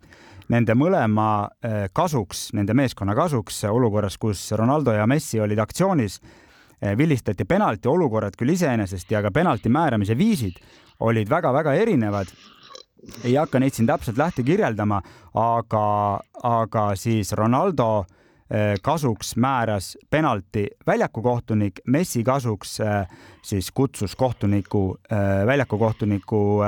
[0.52, 6.22] nende mõlema äh, kasuks, nende meeskonna kasuks olukorras, kus Ronaldo ja Messi olid aktsioonis,
[6.98, 10.56] vilistati penalti olukorrad küll iseenesest ja ka penalti määramise viisid
[11.06, 12.32] olid väga-väga erinevad.
[13.24, 15.02] ei hakka neid siin täpselt lahti kirjeldama,
[15.34, 18.21] aga, aga siis Ronaldo äh,
[18.82, 23.08] kasuks määras penalti väljakukohtunik, Messi kasuks äh,
[23.42, 26.60] siis kutsus kohtuniku, äh, väljakukohtuniku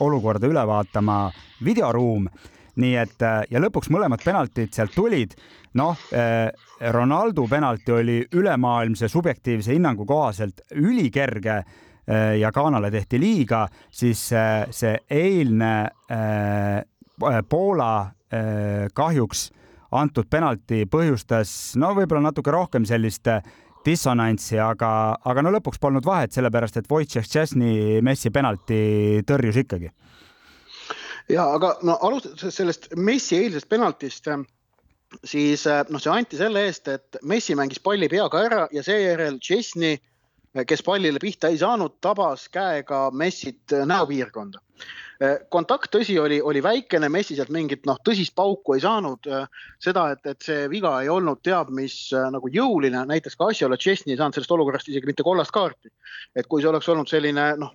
[0.00, 1.30] olukorda üle vaatama
[1.64, 2.28] videoruum.
[2.80, 5.34] nii et ja lõpuks mõlemad penaltid sealt tulid.
[5.74, 5.96] noh,
[6.90, 11.64] Ronaldo penalti oli ülemaailmse subjektiivse hinnangu kohaselt ülikerge
[12.40, 14.32] ja Ghanale tehti liiga, siis
[14.70, 15.90] see eilne
[17.48, 18.10] Poola
[18.94, 19.50] kahjuks
[19.96, 23.42] antud penalti põhjustas no võib-olla natuke rohkem sellist äh,
[23.86, 24.90] dissonantsi, aga,
[25.24, 29.90] aga no lõpuks polnud vahet, sellepärast et Wojciech Szczesny Messi penalti tõrjus ikkagi.
[31.30, 34.44] ja aga no alustades sellest Messi eilsest penaltist, äh,
[35.24, 39.40] siis äh, noh, see anti selle eest, et Messi mängis palli peaga ära ja seejärel
[39.40, 39.96] Szczesny,
[40.66, 44.58] kes pallile pihta ei saanud, tabas käega Messit näopiirkonda
[45.52, 49.26] kontakt, tõsi, oli, oli väikene, Messi sealt mingit noh, tõsist pauku ei saanud.
[49.28, 53.50] Eh, seda, et, et see viga ei olnud teab mis eh, nagu jõuline, näiteks ka
[53.52, 55.92] asjaolu, et Chesney ei saanud sellest olukorrast isegi mitte kollast kaarti.
[56.36, 57.74] et kui see oleks olnud selline noh,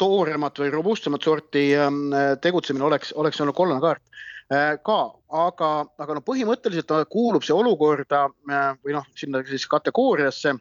[0.00, 1.68] tooremat või robustsemat sorti
[2.42, 4.02] tegutsemine, oleks, oleks olnud kollane kaart
[4.82, 4.96] ka,
[5.30, 5.68] aga,
[6.02, 10.56] aga no põhimõtteliselt kuulub see olukorda või noh, sinna siis kategooriasse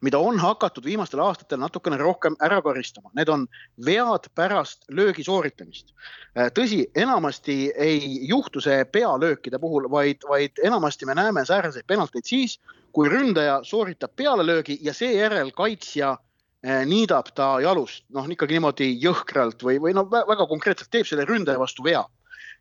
[0.00, 3.10] mida on hakatud viimastel aastatel natukene rohkem ära karistama.
[3.16, 3.46] Need on
[3.86, 5.92] vead pärast löögi sooritamist.
[6.36, 12.28] Äh, tõsi, enamasti ei juhtu see pealöökide puhul, vaid, vaid enamasti me näeme sääraseid penalteid
[12.28, 12.58] siis,
[12.92, 19.64] kui ründaja sooritab pealelöögi ja seejärel kaitsja äh, niidab ta jalust, noh ikkagi niimoodi jõhkralt
[19.64, 22.04] või, või noh, väga konkreetselt teeb selle ründaja vastu vea.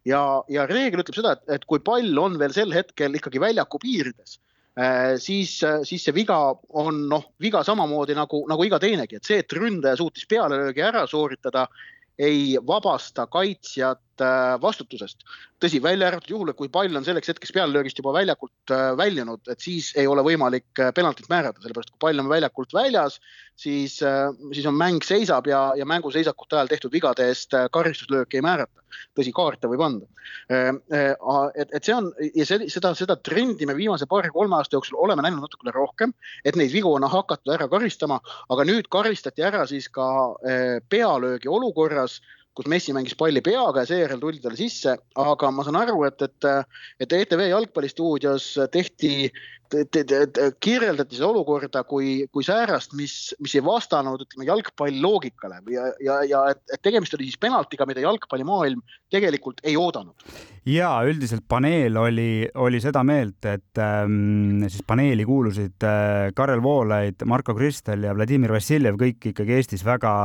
[0.06, 4.40] ja, ja reegel ütleb seda, et, kui pall on veel sel hetkel ikkagi väljaku piirides
[5.20, 6.38] siis, äh, siis see viga
[6.76, 11.06] on noh, viga samamoodi nagu, nagu iga teinegi, et see, et ründaja suutis pealelöögi ära
[11.08, 11.68] sooritada,
[12.20, 14.05] ei vabasta kaitsjat äh,
[14.62, 15.25] vastutusest.
[15.60, 19.91] tõsi, välja arvatud juhul, kui pall on selleks hetkeks pealelöögist juba väljakult väljunud, et siis
[19.95, 23.19] ei ole võimalik penaltit määrata, sellepärast kui pall on väljakult väljas,
[23.56, 28.86] siis, siis on mäng seisab ja, ja mänguseisakute ajal tehtud vigade eest karistuslööki ei määrata
[29.15, 30.08] tõsi, kaarte võib anda.
[30.49, 35.25] Et, et see on ja see, seda, seda trendi me viimase paari-kolme aasta jooksul oleme
[35.25, 36.13] näinud natukene rohkem,
[36.45, 38.19] et neid vigu on hakatud ära karistama,
[38.54, 40.08] aga nüüd karistati ära siis ka
[40.91, 42.21] pealöögi olukorras
[42.56, 46.22] kus Messi mängis palli peaga ja seejärel tuldi talle sisse, aga ma saan aru, et,
[46.24, 46.48] et,
[47.04, 49.30] et ETV jalgpallistuudios tehti
[49.70, 55.02] te, te, te, kirjeldati seda olukorda kui, kui säärast, mis, mis ei vastanud, ütleme, jalgpalli
[55.04, 60.15] loogikale ja, ja, ja et, et tegemist oli siis penaltiga, mida jalgpallimaailm tegelikult ei oodanud.
[60.70, 67.26] ja üldiselt paneel oli, oli seda meelt, et ähm, siis paneeli kuulusid äh, Karel Voolaid,
[67.26, 70.15] Marko Kristel ja Vladimir Vassiljev, kõik ikkagi Eestis väga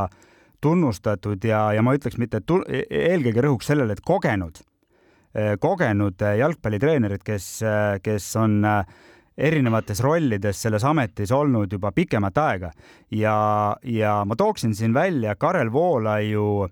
[0.60, 4.62] tunnustatud ja, ja ma ütleks mitte, et e-, eelkõige rõhuks sellele, et kogenud,
[5.36, 8.62] äh, kogenud jalgpallitreenerid, kes, äh, kes on
[9.40, 12.72] erinevates rollides selles ametis olnud juba pikemat aega.
[13.14, 13.36] Ja,
[13.82, 16.66] ja ma tooksin siin välja Karel Voolaiu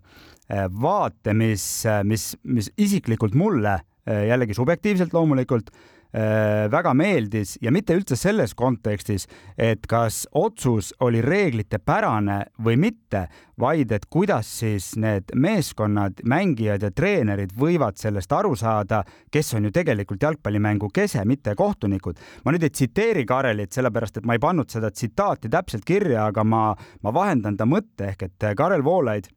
[0.48, 1.62] vaate, mis,
[2.08, 9.26] mis, mis isiklikult mulle jällegi subjektiivselt loomulikult Äh, väga meeldis ja mitte üldse selles kontekstis,
[9.58, 13.26] et kas otsus oli reeglitepärane või mitte,
[13.60, 19.68] vaid et kuidas siis need meeskonnad, mängijad ja treenerid võivad sellest aru saada, kes on
[19.68, 22.16] ju tegelikult jalgpallimängu kese, mitte kohtunikud.
[22.44, 26.44] ma nüüd ei tsiteeri Karelit, sellepärast et ma ei pannud seda tsitaati täpselt kirja, aga
[26.44, 29.28] ma, ma vahendan ta mõtte ehk et Karel Voolaid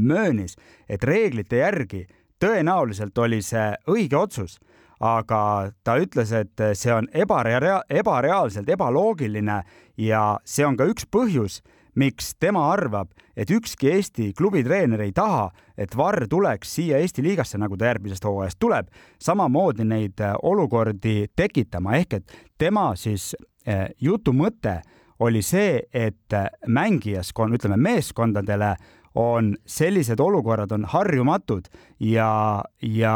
[0.00, 0.56] möönis,
[0.88, 2.06] et reeglite järgi
[2.40, 4.58] tõenäoliselt oli see õige otsus
[5.04, 9.60] aga ta ütles, et see on ebarea-, ebareaalselt ebaloogiline
[10.00, 11.60] ja see on ka üks põhjus,
[11.94, 17.58] miks tema arvab, et ükski Eesti klubitreener ei taha, et Varr tuleks siia Eesti liigasse,
[17.60, 18.90] nagu ta järgmisest hooajast tuleb,
[19.22, 23.34] samamoodi neid äh, olukordi tekitama, ehk et tema siis
[23.68, 24.80] äh, jutu mõte
[25.22, 26.34] oli see, et
[26.66, 28.74] mängijaskond, ütleme meeskondadele
[29.14, 31.68] on sellised olukorrad on harjumatud
[32.02, 33.14] ja, ja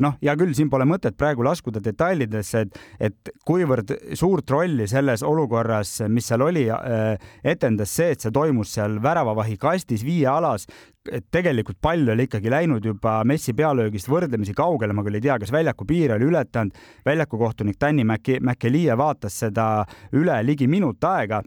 [0.00, 5.24] noh, hea küll, siin pole mõtet praegu laskuda detailidesse, et, et kuivõrd suurt rolli selles
[5.24, 10.68] olukorras, mis seal oli, äh, etendas see, et see toimus seal väravavahi kastis viiealas,
[11.08, 15.38] et tegelikult pall oli ikkagi läinud juba Messi pealöögist võrdlemisi kaugele, ma küll ei tea,
[15.40, 16.76] kas väljaku piire oli ületanud.
[17.06, 21.40] väljaku kohtunik Danny McElie vaatas seda üle ligi minut aega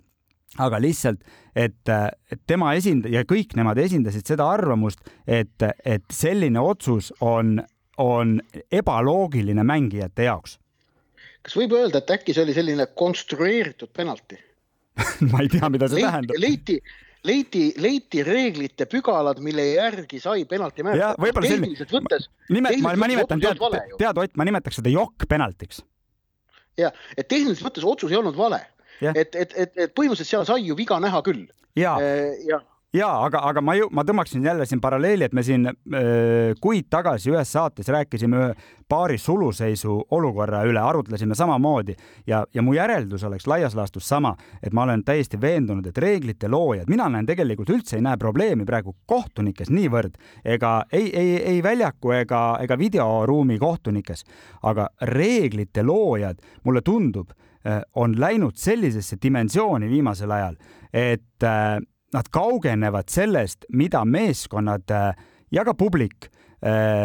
[0.60, 1.22] aga lihtsalt,
[1.56, 1.92] et,
[2.32, 7.60] et tema esinda- ja kõik nemad esindasid seda arvamust, et, et selline otsus on,
[8.02, 8.40] on
[8.72, 10.58] ebaloogiline mängijate jaoks.
[11.42, 14.40] kas võib öelda, et äkki see oli selline konstrueeritud penalti
[15.32, 16.42] ma ei tea, mida see leiti, tähendab.
[16.44, 16.76] leiti,
[17.28, 21.32] leiti, leiti reeglite pügalad, mille järgi sai penalti määrata.
[21.40, 22.28] tehniliselt võttes.
[22.50, 23.64] nimet-, ma, ma nimetan, tead,
[24.02, 25.82] tead Ott, ma nimetaks seda jokk-penaltiks.
[26.80, 28.60] ja, et tehniliselt võttes otsus ei olnud vale
[29.02, 31.48] et, et, et, et põhimõtteliselt seal sai ju viga näha küll.
[31.76, 32.62] ja, äh, ja
[32.94, 36.90] ja aga, aga ma ju, ma tõmbaksin jälle siin paralleeli, et me siin öö, kuid
[36.92, 38.52] tagasi ühes saates rääkisime
[38.92, 41.96] paari suluseisu olukorra üle, arutlesime samamoodi.
[42.28, 44.34] Ja, ja mu järeldus oleks laias laastus sama,
[44.64, 48.68] et ma olen täiesti veendunud, et reeglite loojad, mina näen tegelikult üldse ei näe probleemi
[48.68, 54.26] praegu kohtunikes niivõrd ega ei, ei, ei väljaku ega, ega videoruumi kohtunikes,
[54.68, 57.48] aga reeglite loojad, mulle tundub Äh,
[57.96, 60.56] on läinud sellisesse dimensiooni viimasel ajal,
[60.94, 61.78] et äh,
[62.14, 65.12] nad kaugenevad sellest, mida meeskonnad äh,
[65.52, 66.32] ja ka publik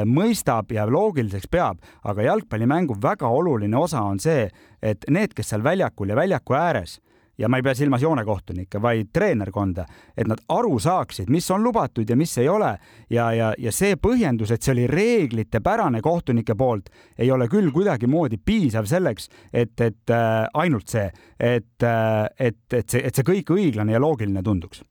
[0.04, 4.50] mõistab ja loogiliseks peab, aga jalgpallimängu väga oluline osa on see,
[4.84, 6.98] et need, kes seal väljakul ja väljaku ääres
[7.38, 12.09] ja ma ei pea silmas joonekohtunikke, vaid treenerkonda, et nad aru saaksid, mis on lubatud
[12.09, 12.77] ja mis ei ole.
[13.11, 18.38] ja, ja, ja see põhjendus, et see oli reeglitepärane kohtunike poolt, ei ole küll kuidagimoodi
[18.44, 23.53] piisav selleks, et, et äh, ainult see, et, äh, et, et see, et see kõik
[23.57, 24.83] õiglane ja loogiline tunduks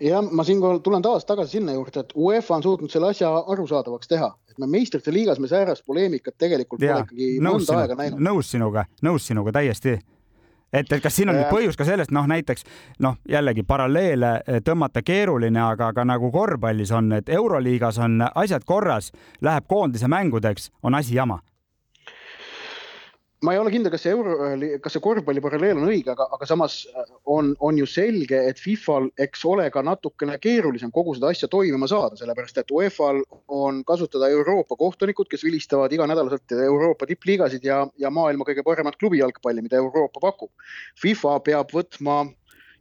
[0.00, 4.08] jah, ma siinkohal tulen taas tagasi sinna juurde, et UEFA on suutnud selle asja arusaadavaks
[4.08, 7.98] teha, et me meistrite liigas me säärast poleemikat tegelikult ja, pole ikkagi mõnda sinu, aega
[7.98, 8.24] näinud.
[8.30, 9.98] nõus sinuga, nõus sinuga täiesti
[10.72, 12.66] et, et kas siin on nüüd põhjus ka sellest, noh näiteks
[13.04, 18.64] noh, jällegi paralleele eh, tõmmata keeruline, aga ka nagu korvpallis on, et Euroliigas on asjad
[18.64, 21.40] korras, läheb koondise mängudeks, on asi jama
[23.42, 24.34] ma ei ole kindel, kas see euro,
[24.84, 28.60] kas see korvpalli paralleel on õige, aga, aga samas äh, on, on ju selge, et
[28.60, 33.22] Fifal, eks ole ka natukene keerulisem kogu seda asja toimima saada, sellepärast et UEFA-l
[33.56, 39.64] on kasutada Euroopa kohtunikud, kes vilistavad iganädalaselt Euroopa tippliigasid ja, ja maailma kõige paremat klubijalgpalli,
[39.64, 40.52] mida Euroopa pakub.
[41.00, 42.20] FIFA peab võtma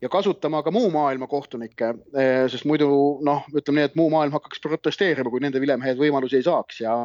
[0.04, 2.92] ja kasutama ka muu maailma kohtunikke, äh, sest muidu
[3.24, 7.00] noh, ütleme nii, et muu maailm hakkaks protesteerima, kui nende vilemehed võimalusi ei saaks ja,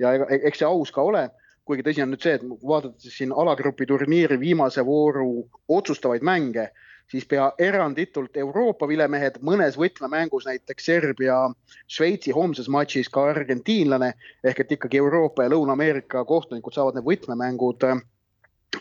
[0.00, 1.28] ja eks see aus ka ole
[1.64, 6.68] kuigi tõsi on nüüd see, et vaadates siin alagrupi turniiri viimase vooru otsustavaid mänge,
[7.10, 11.38] siis pea eranditult Euroopa vilemehed, mõnes võtmemängus, näiteks Serbia,
[11.88, 14.12] Šveitsi homses matšis ka argentiinlane
[14.44, 17.88] ehk et ikkagi Euroopa ja Lõuna-Ameerika kohtunikud saavad need võtmemängud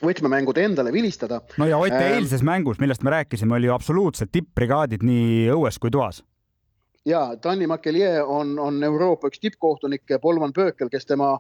[0.03, 1.41] võtmemängud endale vilistada.
[1.57, 5.91] no ja Ott, eilses mängus, millest me rääkisime, oli ju absoluutselt tippbrigaadid nii õues kui
[5.93, 6.23] toas
[7.05, 11.35] ja Tanni Makelier on, on Euroopa üks tippkohtunikke, Polman Pöökel, kes tema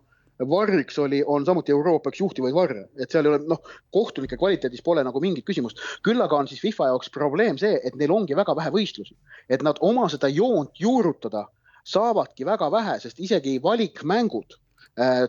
[0.49, 3.61] varriks oli, on samuti Euroopa üks juhtivaid varre, et seal ei ole noh,
[3.93, 5.81] kohtunike kvaliteedis pole nagu mingit küsimust.
[6.03, 9.17] küll aga on siis FIFA jaoks probleem see, et neil ongi väga vähe võistlusi,
[9.49, 11.47] et nad oma seda joont juurutada
[11.83, 14.57] saavadki väga vähe, sest isegi valikmängud
[14.99, 15.27] äh,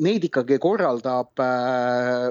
[0.00, 2.30] neid ikkagi korraldab äh,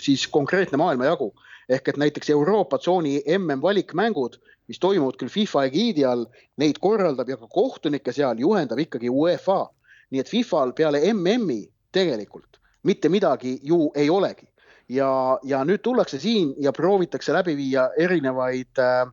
[0.00, 1.32] siis konkreetne maailmajagu
[1.68, 7.28] ehk et näiteks Euroopa tsooni mm valikmängud, mis toimuvad küll FIFA egiidi all, neid korraldab
[7.28, 9.66] ja ka kohtunikke seal juhendab ikkagi UEFA.
[10.10, 14.46] Nii et FIFA-l peale MM-i tegelikult mitte midagi ju ei olegi.
[14.88, 19.08] Ja, ja nüüd tullakse siin ja proovitakse läbi viia erinevaid äh,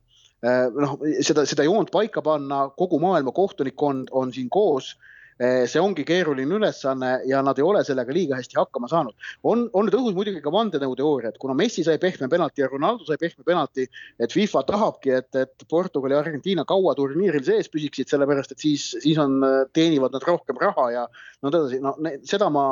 [0.45, 4.93] äh noh, seda, seda joont paika panna, kogu maailma kohtunikkond on siin koos.
[4.93, 9.15] Eh, see ongi keeruline ülesanne ja nad ei ole sellega liiga hästi hakkama saanud.
[9.43, 13.07] on, on nüüd õhus muidugi ka vandenõuteooria, et kuna Messi sai pehme penalti ja Ronaldo
[13.07, 13.87] sai pehme penalti,
[14.19, 18.91] et FIFA tahabki, et, et Portugal ja Argentiina kaua turniiril sees püsiksid, sellepärast et siis,
[19.03, 19.39] siis on,
[19.73, 21.07] teenivad nad rohkem raha ja
[21.41, 21.95] no edasi, no
[22.27, 22.65] seda ma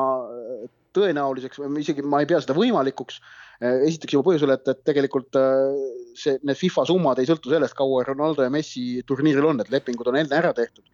[0.96, 3.22] tõenäoliseks või isegi ma ei pea seda võimalikuks.
[3.62, 5.82] Eh, esiteks juba põhjusel, et, et tegelikult eh,
[6.18, 10.08] see, need FIFA summad ei sõltu sellest, kaua Ronaldo ja Messi turniiril on, et lepingud
[10.10, 10.88] on enne ära tehtud.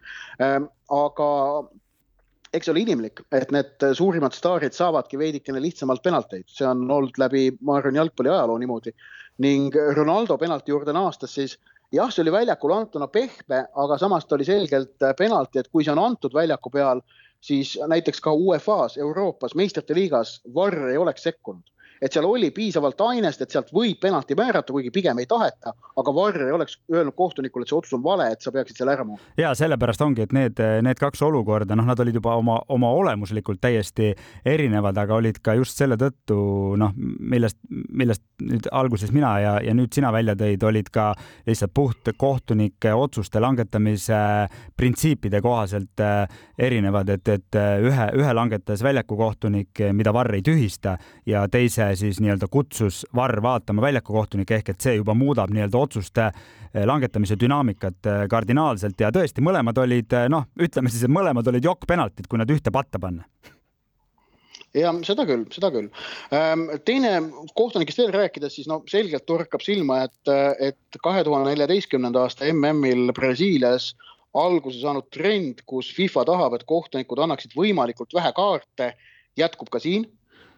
[0.44, 0.58] Eh,
[0.92, 1.28] aga
[2.52, 7.16] eks see ole inimlik, et need suurimad staarid saavadki veidikene lihtsamalt penalteid, see on olnud
[7.20, 8.92] läbi, ma arvan, jalgpalli ajaloo niimoodi.
[9.38, 11.52] ning Ronaldo penalti juurde naastes siis
[11.94, 15.92] jah, see oli väljakul antuna pehme, aga samas ta oli selgelt penalti, et kui see
[15.92, 17.00] on antud väljaku peal
[17.40, 23.00] siis näiteks ka UEFA-s, Euroopas, meistrite liigas Varr ei oleks sekkunud et seal oli piisavalt
[23.08, 27.16] ainest, et sealt võib penalti määrata, kuigi pigem ei taheta, aga Varr ei oleks öelnud
[27.18, 29.34] kohtunikule, et see otsus on vale, et sa peaksid selle ära muutma.
[29.40, 33.60] ja sellepärast ongi, et need, need kaks olukorda, noh, nad olid juba oma, oma olemuslikult
[33.60, 34.12] täiesti
[34.46, 36.38] erinevad, aga olid ka just selle tõttu
[36.78, 41.10] noh, millest, millest nüüd alguses mina ja, ja nüüd sina välja tõid, olid ka
[41.48, 44.20] lihtsalt puht kohtunike otsuste langetamise
[44.78, 46.24] printsiipide kohaselt äh,
[46.58, 52.20] erinevad, et, et ühe, ühe langetas väljaku kohtunik, mida Varr ei tühista ja teise siis
[52.20, 57.38] nii-öelda kutsus Varr vaatama väljaku kohtunik ehk et see juba muudab nii-öelda otsuste eh, langetamise
[57.40, 62.28] dünaamikat eh, kardinaalselt ja tõesti, mõlemad olid eh, noh, ütleme siis, et mõlemad olid jokk-penaltid,
[62.28, 63.24] kui nad ühte patta panna
[64.76, 65.88] ja seda küll, seda küll.
[66.34, 67.14] Ehm, teine
[67.56, 73.14] kohtunikest veel rääkides, siis no selgelt torkab silma, et, et kahe tuhande neljateistkümnenda aasta MM-il
[73.16, 73.94] Brasiilias
[74.36, 78.92] alguse saanud trend, kus FIFA tahab, et kohtunikud annaksid võimalikult vähe kaarte,
[79.40, 80.04] jätkub ka siin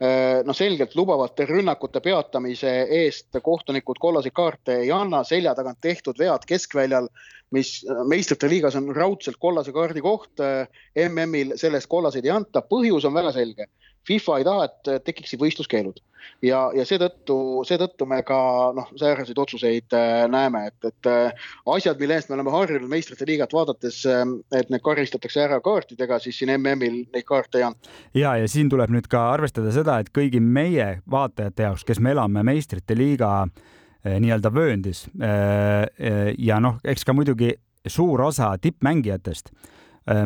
[0.01, 6.47] noh, selgelt lubavate rünnakute peatamise eest kohtunikud kollaseid kaarte ei anna, selja tagant tehtud vead
[6.49, 7.11] keskväljal,
[7.55, 10.41] mis äh, meistrite liigas on raudselt kollase kaardi koht.
[10.41, 10.67] Äh,
[11.09, 13.69] MM-il sellest kollaseid ei anta, põhjus on väga selge
[14.09, 16.01] FIFA ei taha, et tekiksid võistluskeelud
[16.45, 17.37] ja, ja seetõttu,
[17.69, 18.39] seetõttu me ka
[18.77, 23.29] noh, sääraseid otsuseid äh, näeme, et, et äh, asjad, mille eest me oleme harjunud meistrite
[23.29, 24.23] liigat vaadates äh,,
[24.57, 27.93] et need karistatakse ära kaartidega, siis siin MM-il neid kaarte ei anta.
[28.17, 32.15] ja, ja siin tuleb nüüd ka arvestada seda, et kõigi meie vaatajate jaoks, kes me
[32.17, 37.55] elame meistrite liiga äh, nii-öelda vööndis äh, äh, ja noh, eks ka muidugi
[37.89, 39.55] suur osa tippmängijatest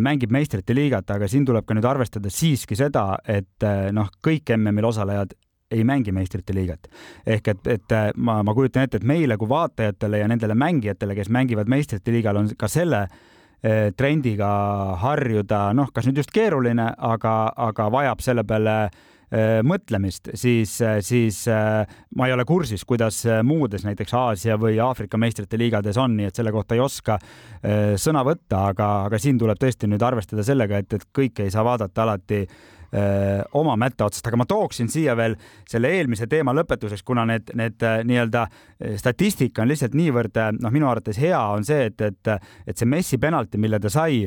[0.00, 4.54] mängib meistrite liigat, aga siin tuleb ka nüüd arvestada siiski seda, et äh, noh, kõik
[4.56, 5.34] MM-il osalejad
[5.74, 6.88] ei mängi meistrite liigat.
[7.26, 11.14] ehk et, et äh, ma, ma kujutan ette, et meile kui vaatajatele ja nendele mängijatele,
[11.14, 13.06] kes mängivad meistrite liigal, on ka selle
[13.96, 14.46] trendiga
[15.00, 19.13] harjuda, noh, kas nüüd just keeruline, aga, aga vajab selle peale äh, Äh,
[19.66, 21.82] mõtlemist, siis, äh, siis äh,
[22.16, 26.38] ma ei ole kursis, kuidas muudes näiteks Aasia või Aafrika meistrite liigades on, nii et
[26.38, 27.18] selle kohta ei oska
[27.98, 31.64] sõna võtta, aga, aga siin tuleb tõesti nüüd arvestada sellega, et, et kõike ei saa
[31.64, 32.42] vaadata alati
[33.58, 35.32] oma mätta otsast, aga ma tooksin siia veel
[35.66, 38.44] selle eelmise teema lõpetuseks, kuna need, need nii-öelda
[39.00, 42.30] statistika on lihtsalt niivõrd noh, minu arvates hea on see, et, et,
[42.70, 44.20] et see Messi penalti, mille ta sai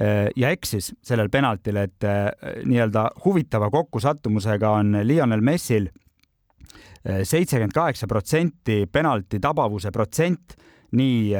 [0.00, 2.30] Äh, ja eksis sellel penaltil, et äh,
[2.64, 10.56] nii-öelda huvitava kokkusattumusega on Lionel Messil äh, seitsekümmend kaheksa protsenti penalti tabavuse protsent
[10.96, 11.34] nii,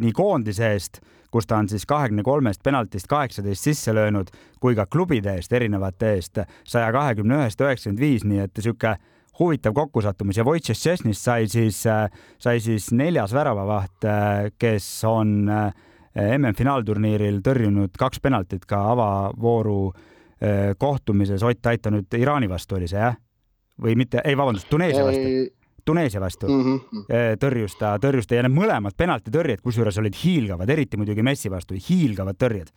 [0.00, 4.86] nii koondise eest, kus ta on siis kahekümne kolmest penaltist kaheksateist sisse löönud, kui ka
[4.86, 8.96] klubide eest, erinevate eest saja kahekümne ühest üheksakümmend viis, nii et sihuke
[9.38, 11.84] huvitav kokkusattumus ja Wojciech Szczesnist sai siis,
[12.38, 14.08] sai siis neljas väravavaht,
[14.58, 15.68] kes on äh,
[16.18, 21.44] MM-finaalturniiril tõrjunud kaks penaltit ka avavooru eh, kohtumises.
[21.46, 23.16] Ott Aita nüüd Iraani vastu oli see jah?
[23.78, 25.28] või mitte, ei vabandust, Tuneesia vastu.
[25.88, 27.38] Tuneesia vastu mm -hmm.
[27.40, 31.78] tõrjus ta, tõrjus ta ja need mõlemad penaltitõrjed, kusjuures olid hiilgavad, eriti muidugi Messi vastu,
[31.88, 32.68] hiilgavad tõrjed.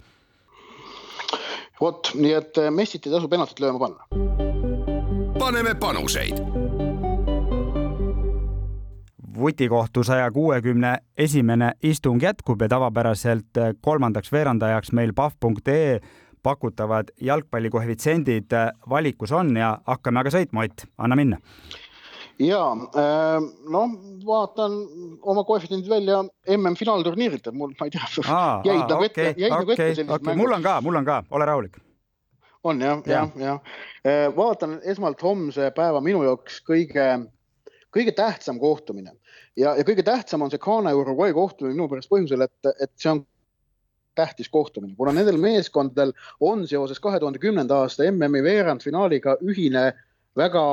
[1.81, 4.05] vot, nii et eh, Messit ei tasu penaltit lööma panna.
[5.39, 6.39] paneme panuseid
[9.41, 15.99] vutikohtu saja kuuekümne esimene istung jätkub ja tavapäraselt kolmandaks veerandajaks meil pahv.ee
[16.43, 18.51] pakutavad jalgpallikoefitsiendid
[18.89, 21.37] valikus on ja hakkame aga sõitma, Ott, anna minna
[22.41, 23.93] ja noh,
[24.25, 24.75] vaatan
[25.21, 26.21] oma koefitsiendid välja
[26.57, 28.09] MM-finaalturniirilt, et mul, ma ei tea,
[28.69, 30.25] jäid nagu ette, jäid nagu ette sellised okay.
[30.31, 30.43] mängud.
[30.43, 31.81] mul on ka, mul on ka, ole rahulik.
[32.63, 33.59] on jah, jah, jah
[34.05, 34.33] ja.
[34.35, 37.07] vaatan esmalt homse päeva minu jaoks kõige,
[37.93, 39.15] kõige tähtsam kohtumine
[39.57, 43.11] ja, ja kõige tähtsam on see Ghana Uruguay kohtumine minu pärast põhjusel, et, et see
[43.13, 43.25] on
[44.15, 46.11] tähtis kohtumine, kuna nendel meeskondadel
[46.43, 49.91] on seoses kahe tuhande kümnenda aasta MM-i veerandfinaaliga ühine
[50.37, 50.65] väga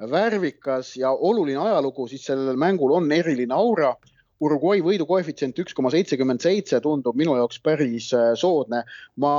[0.00, 3.94] värvikas ja oluline ajalugu, siis sellel mängul on eriline aura.
[4.36, 8.82] Uruguay võidu koefitsient üks koma seitsekümmend seitse tundub minu jaoks päris äh, soodne.
[9.16, 9.30] ma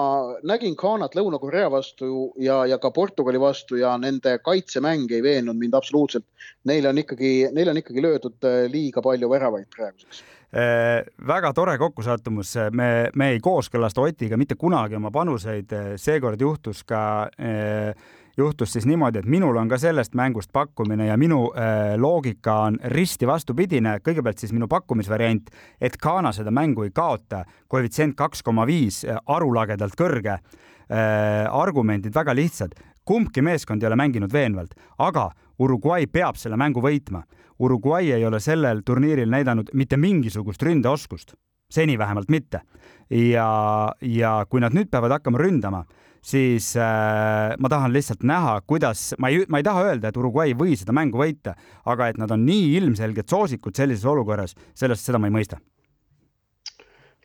[0.42, 5.78] nägin Ghanat Lõuna-Korea vastu ja, ja ka Portugali vastu ja nende kaitsemäng ei veennud mind
[5.78, 6.26] absoluutselt.
[6.66, 10.24] Neile on ikkagi, neile on ikkagi löödud äh, liiga palju väravaid praeguseks
[10.58, 16.82] äh, väga tore kokkusattumus, me, me ei kooskõlasta Otiga mitte kunagi oma panuseid, seekord juhtus
[16.90, 17.04] ka
[17.38, 17.94] äh,
[18.38, 22.78] juhtus siis niimoodi, et minul on ka sellest mängust pakkumine ja minu äh, loogika on
[22.94, 23.98] risti vastupidine.
[24.06, 25.50] kõigepealt siis minu pakkumisvariant,
[25.82, 31.48] et Ghana seda mängu ei kaota, koefitsient kaks koma viis, äh, arulagedalt kõrge äh,.
[31.52, 37.24] argumendid väga lihtsad, kumbki meeskond ei ole mänginud veenvalt, aga Uruguay peab selle mängu võitma.
[37.60, 41.34] Uruguay ei ole sellel turniiril näidanud mitte mingisugust ründeoskust,
[41.70, 42.62] seni vähemalt mitte.
[43.10, 45.86] ja, ja kui nad nüüd peavad hakkama ründama
[46.28, 50.52] siis äh, ma tahan lihtsalt näha, kuidas, ma ei, ma ei taha öelda, et Uruguay
[50.52, 51.56] ei või seda mängu võita,
[51.88, 55.62] aga et nad on nii ilmselged soosikud sellises olukorras, sellest, seda ma ei mõista.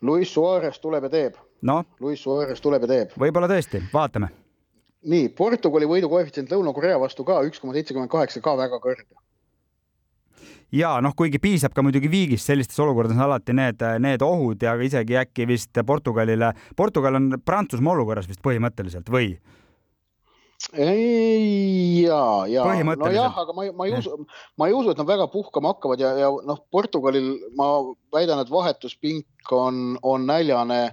[0.02, 1.82] Luis Suarez tuleb ja teeb no?.
[2.02, 3.18] Luis Suarez tuleb ja teeb.
[3.18, 4.30] võib-olla tõesti, vaatame.
[5.02, 9.06] nii, Portugali võidu koefitsient Lõuna-Korea vastu ka üks koma seitsekümmend kaheksa, ka väga kõrge
[10.72, 14.74] ja noh, kuigi piisab ka muidugi viigist, sellistes olukordades on alati need, need ohud ja
[14.80, 19.34] isegi äkki vist Portugalile, Portugal on Prantsusmaa olukorras vist põhimõtteliselt või?
[20.78, 22.64] ei, ja, ja
[22.96, 24.16] nojah, aga ma, ma ei usu,
[24.58, 27.68] ma ei usu, et nad väga puhkama hakkavad ja, ja noh, Portugalil ma
[28.14, 30.84] väidan, et vahetuspink on, on näljane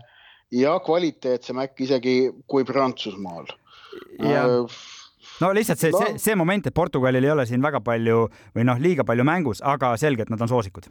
[0.51, 2.15] ja kvaliteetsem äkki isegi
[2.49, 3.51] kui Prantsusmaal.
[5.39, 8.25] No lihtsalt see see, see moment, et Portugalil ei ole siin väga palju
[8.55, 10.89] või noh, liiga palju mängus, aga selge, et nad on soosikud.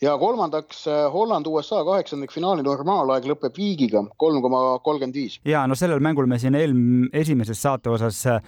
[0.00, 5.36] Ja kolmandaks äh, Holland-USA kaheksandikfinaali normaalaeg lõpeb viigiga kolm koma kolmkümmend viis.
[5.44, 8.40] ja no sellel mängul me siin eelm-, esimeses saate osas äh,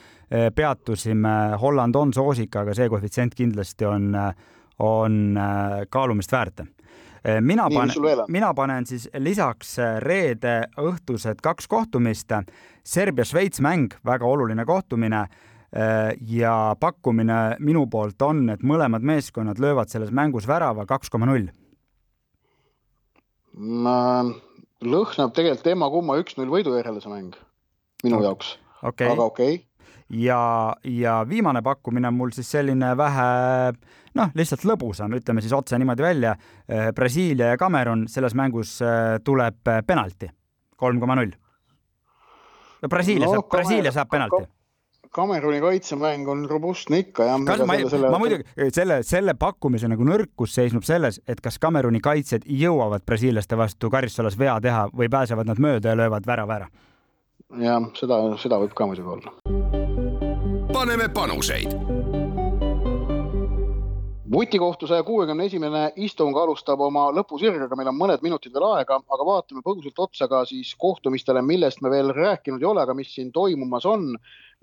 [0.56, 4.14] peatusime, Holland on soosik, aga see koefitsient kindlasti on,
[4.80, 6.64] on äh, kaalumist väärt
[7.40, 12.34] mina panen, mina panen siis lisaks eh, reede õhtused kaks kohtumist.
[12.82, 19.92] Serbia-Šveits mäng, väga oluline kohtumine eh, ja pakkumine minu poolt on, et mõlemad meeskonnad löövad
[19.92, 21.50] selles mängus värava kaks koma null.
[24.82, 27.36] lõhnab tegelikult ema-kumma üks-null võidu järele see mäng
[28.02, 28.26] minu okay.
[28.26, 29.72] jaoks okay., aga okei okay
[30.12, 33.72] ja, ja viimane pakkumine on mul siis selline vähe
[34.18, 36.34] noh, lihtsalt lõbusam, ütleme siis otse niimoodi välja.
[36.68, 40.30] Eh, Brasiilia ja Cameron selles mängus eh, tuleb eh, penalti,
[40.76, 41.36] kolm koma null.
[42.88, 44.44] Brasiilia no, saab, Brasiilia saab penalti
[45.12, 47.42] Kameruni kaitsemäng on robustne ikka jah.
[47.44, 48.08] kas ma, selle...
[48.10, 53.58] ma muidugi selle, selle pakkumise nagu nõrkus seisneb selles, et kas Kameruni kaitsjad jõuavad brasiillaste
[53.60, 56.72] vastu karistussalas vea teha või pääsevad nad mööda ja löövad värava ära?
[57.60, 59.62] jah, seda, seda võib ka muidugi olla
[60.72, 62.01] paneme panuseid.
[64.32, 69.26] Vutikohtu saja kuuekümne esimene istung alustab oma lõpusirgega, meil on mõned minutid veel aega, aga
[69.28, 73.32] vaatame põgusalt otsa ka siis kohtumistele, millest me veel rääkinud ei ole, aga mis siin
[73.32, 74.14] toimumas on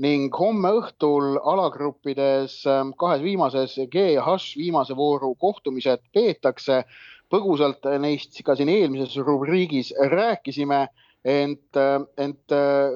[0.01, 6.83] ning homme õhtul alagruppides ähm, kahes viimases G ja H viimase vooru kohtumised peetakse.
[7.29, 10.87] põgusalt neist ka siin eelmises rubriigis rääkisime,
[11.23, 12.89] ent, äh, ent äh,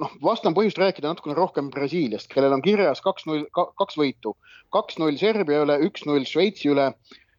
[0.00, 4.34] noh, vast on põhjust rääkida natukene rohkem Brasiiliast, kellel on kirjas kaks-null, kaks võitu,
[4.74, 6.92] kaks-null Serbia üle, üks-null Šveitsi üle.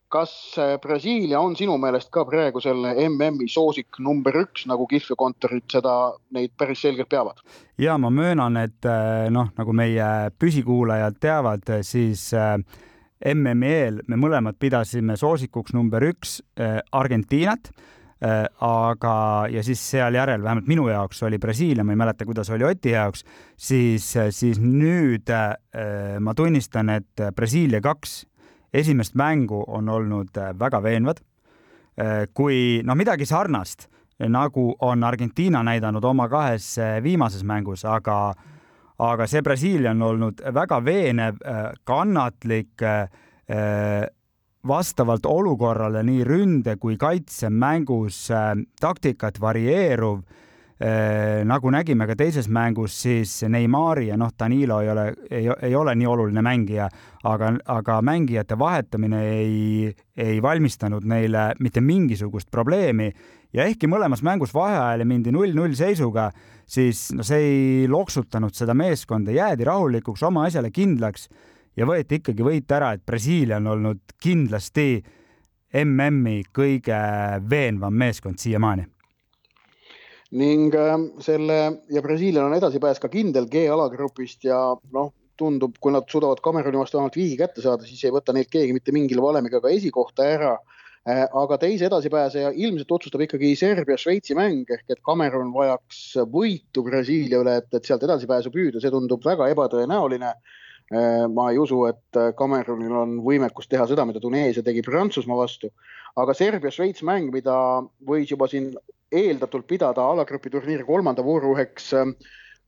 [0.08, 5.66] kas äh, Brasiilia on sinu meelest ka praegu selle MM-i soosik number üks, nagu kihlveokontorid
[5.68, 7.41] seda, neid päris selgelt peavad?
[7.78, 12.55] ja ma möönan, et äh, noh, nagu meie püsikuulajad teavad, siis äh,
[13.34, 17.72] MM-i eel me mõlemad pidasime soosikuks number üks Argentiinat
[18.22, 22.65] aga, ja siis seal järel, vähemalt minu jaoks oli Brasiilia, ma ei mäleta, kuidas oli
[22.65, 23.24] Oti jaoks,
[23.57, 25.53] siis, siis nüüd äh,
[26.20, 28.24] ma tunnistan, et Brasiilia kaks
[28.74, 31.24] esimest mängu on olnud äh, väga veenvad.
[32.38, 33.88] kui noh, midagi sarnast
[34.30, 38.36] nagu on Argentiina näidanud oma kahes viimases mängus, aga,
[39.01, 41.41] aga see Brasiilia on olnud väga veenev,
[41.84, 42.86] kannatlik
[44.68, 48.28] vastavalt olukorrale nii ründe kui kaitsemängus
[48.82, 50.22] taktikat varieeruv
[50.78, 55.05] Äh, nagu nägime ka teises mängus, siis Neimari ja noh, Danilo ei ole,
[55.65, 56.86] ei ole nii oluline mängija,
[57.26, 63.09] aga, aga mängijate vahetamine ei, ei valmistanud neile mitte mingisugust probleemi.
[63.57, 66.30] Ja ehkki mõlemas mängus vaheajale mindi null-null seisuga,
[66.70, 71.26] siis no see ei loksutanud seda meeskonda, jäädi rahulikuks, oma asjale kindlaks
[71.78, 74.97] ja võeti ikkagi võit ära, et Brasiilia on olnud kindlasti
[75.84, 76.99] MM-i kõige
[77.49, 78.88] veenvam meeskond siiamaani.
[80.38, 81.59] Ning ähm, selle
[81.93, 84.57] ja Brasiilial on edasipääs ka kindel G-alagrupist ja
[84.95, 88.49] noh, tundub, kui nad suudavad Kameruni vastu vähemalt viigi kätte saada, siis ei võta neilt
[88.51, 90.57] keegi mitte mingil valemiga ka esikohta ära.
[91.07, 96.01] Äh, aga teise edasipääseja ilmselt otsustab ikkagi Serbia-Šveitsi mäng ehk et Kamerun vajaks
[96.34, 100.34] võitu Brasiilia üle, et, et sealt edasipääsu püüda, see tundub väga ebatõenäoline.
[100.34, 105.71] äh, ma ei usu, et Kamerunil on võimekus teha seda, mida Tuneesia tegi Prantsusmaa vastu.
[106.15, 107.55] aga Serbia-Šveits mäng, mida
[108.07, 108.71] võis juba siin
[109.11, 112.15] eeldatult pidada alagrupi turniiri kolmanda vooru üheks ähm,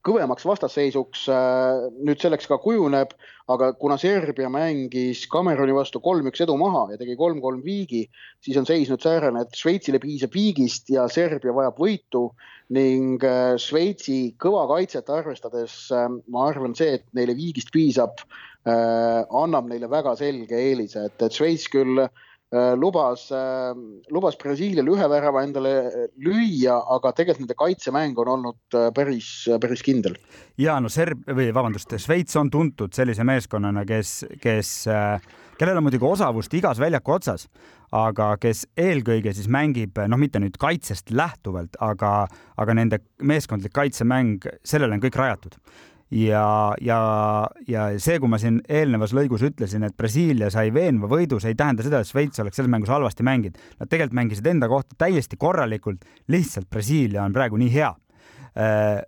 [0.05, 3.11] kõvemaks vastasseisuks äh, nüüd selleks ka kujuneb,
[3.51, 8.05] aga kuna Serbia mängis Kameruni vastu kolm-üks edu maha ja tegi kolm-kolm viigi,
[8.45, 12.23] siis on seis nüüd säärane, et Šveitsile piisab viigist ja Serbia vajab võitu
[12.75, 18.23] ning äh, Šveitsi kõva kaitset arvestades ähm, ma arvan, see, et neile viigist piisab,
[18.69, 23.75] äh, annab neile väga selge eelise, et, et Šveits küll äh, Äh, lubas, äh,
[24.09, 25.73] lubas Brasiilial ühe värava endale
[26.17, 29.29] lüüa, aga tegelikult nende kaitsemäng on olnud äh, päris,
[29.61, 30.17] päris kindel.
[30.57, 34.71] ja no Serb- või vabandust, Šveits on tuntud sellise meeskonnana, kes, kes,
[35.59, 37.45] kellel on muidugi osavust igas väljaku otsas,
[37.93, 42.25] aga kes eelkõige siis mängib, noh, mitte nüüd kaitsest lähtuvalt, aga,
[42.57, 45.61] aga nende meeskondlik kaitsemäng, sellele on kõik rajatud
[46.11, 46.99] ja, ja,
[47.67, 51.59] ja see, kui ma siin eelnevas lõigus ütlesin, et Brasiilia sai veenva võidu, see ei
[51.59, 53.59] tähenda seda, et Šveits oleks selles mängus halvasti mänginud.
[53.79, 57.93] Nad tegelikult mängisid enda kohta täiesti korralikult, lihtsalt Brasiilia on praegu nii hea
[58.57, 59.05] äh,.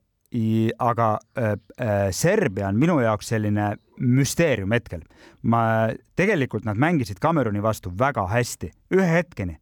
[0.80, 5.02] aga äh, äh, Serbia on minu jaoks selline müsteerium hetkel.
[5.44, 9.58] ma, tegelikult nad mängisid Kameruni vastu väga hästi, ühe hetkeni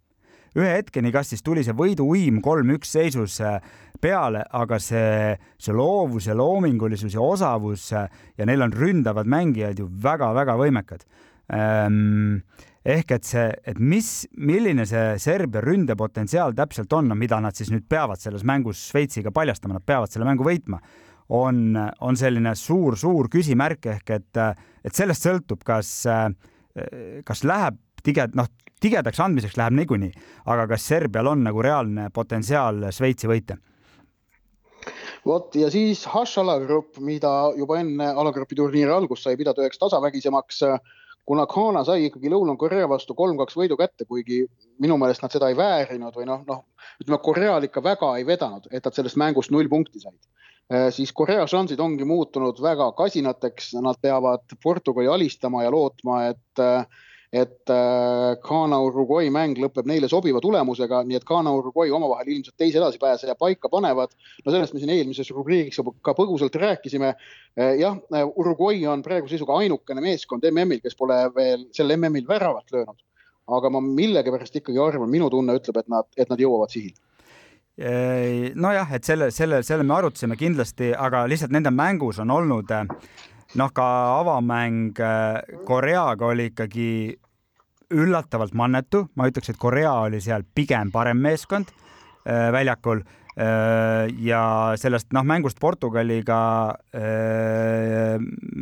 [0.58, 3.60] ühe hetkeni, kas siis tuli see võiduuim kolm-üks seisus äh,
[4.02, 9.80] peale, aga see, see loovus ja loomingulisus ja osavus äh, ja neil on ründavad mängijad
[9.82, 11.06] ju väga-väga võimekad.
[11.54, 12.40] Ehm,
[12.86, 17.88] ehk et see, et mis, milline see Serbia ründepotentsiaal täpselt on, mida nad siis nüüd
[17.90, 20.82] peavad selles mängus Šveitsiga paljastama, nad peavad selle mängu võitma,
[21.36, 24.40] on, on selline suur-suur küsimärk ehk et,
[24.86, 25.92] et sellest sõltub, kas,
[27.26, 28.48] kas läheb tige, noh,
[28.82, 30.12] tigedaks andmiseks läheb niikuinii,
[30.46, 33.60] aga kas Serbial on nagu reaalne potentsiaal Šveitsi võita?
[35.26, 40.62] vot ja siis Hash alagrupp, mida juba enne alagrupi turniiri algust sai pidada üheks tasavägisemaks,
[41.28, 44.46] kuna Ghana sai ikkagi Lõuna-Korea vastu kolm-kaks võidu kätte, kuigi
[44.82, 46.64] minu meelest nad seda ei väärinud või noh, noh,
[47.04, 50.18] ütleme Koreal ikka väga ei vedanud, et nad sellest mängust null punkti said
[50.94, 56.62] siis Korea šansid ongi muutunud väga kasinateks, nad peavad Portugali alistama ja lootma, et
[57.34, 63.36] et äh, Ghana-Uruguay mäng lõpeb neile sobiva tulemusega, nii et Ghana-Uruguay omavahel ilmselt teise edasipääseja
[63.38, 64.16] paika panevad.
[64.46, 67.14] no sellest me siin eelmises rubriigis ka põgusalt rääkisime.
[67.60, 68.00] Äh, jah,
[68.36, 72.98] Uruguay on praeguse seisuga ainukene meeskond MM-il, kes pole veel sel MM-il väravat löönud.
[73.50, 76.98] aga ma millegipärast ikkagi arvan, minu tunne ütleb, et nad, et nad jõuavad sihile
[78.60, 82.86] nojah, et selle, selle, selle me arutasime kindlasti, aga lihtsalt nende mängus on olnud äh,
[83.58, 83.86] noh, ka
[84.20, 86.90] avamäng äh, Koreaga oli ikkagi
[87.90, 93.02] üllatavalt mannetu, ma ütleks, et Korea oli seal pigem parem meeskond äh, väljakul.
[93.40, 94.42] Äh, ja
[94.78, 96.40] sellest noh, mängust Portugaliga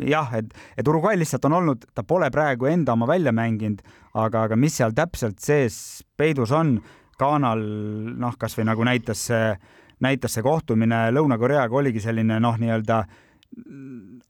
[0.08, 3.82] jah, et, et Uruguay lihtsalt on olnud, ta pole praegu enda oma välja mänginud,
[4.14, 6.78] aga, aga mis seal täpselt sees peidus on,
[7.18, 7.64] Ghanal
[8.22, 9.56] noh, kasvõi nagu näitas see,
[10.06, 13.24] näitas see kohtumine Lõuna-Koreaga oligi selline noh, nii-öelda äh,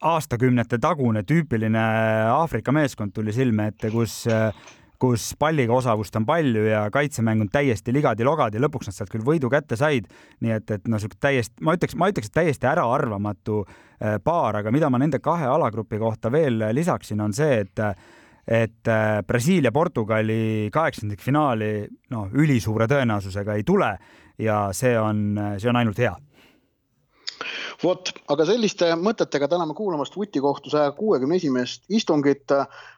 [0.01, 1.83] aastakümnete tagune tüüpiline
[2.31, 4.23] Aafrika meeskond tuli silme ette, kus
[4.97, 9.49] kus palliga osavust on palju ja kaitsemäng on täiesti ligadi-logadi, lõpuks nad sealt küll võidu
[9.53, 10.07] kätte said,
[10.41, 14.57] nii et, et noh, niisugune täiesti, ma ütleks, ma ütleks, et täiesti äraarvamatu äh, paar,
[14.61, 17.83] aga mida ma nende kahe alagrupi kohta veel lisaksin, on see, et
[18.47, 21.71] et äh, Brasiilia-Portugali kaheksandikfinaali
[22.15, 23.91] noh, ülisuure tõenäosusega ei tule
[24.39, 26.13] ja see on, see on ainult hea
[27.83, 32.53] vot, aga selliste mõtetega täname kuulamast vutikohtu saja kuuekümne esimest istungit.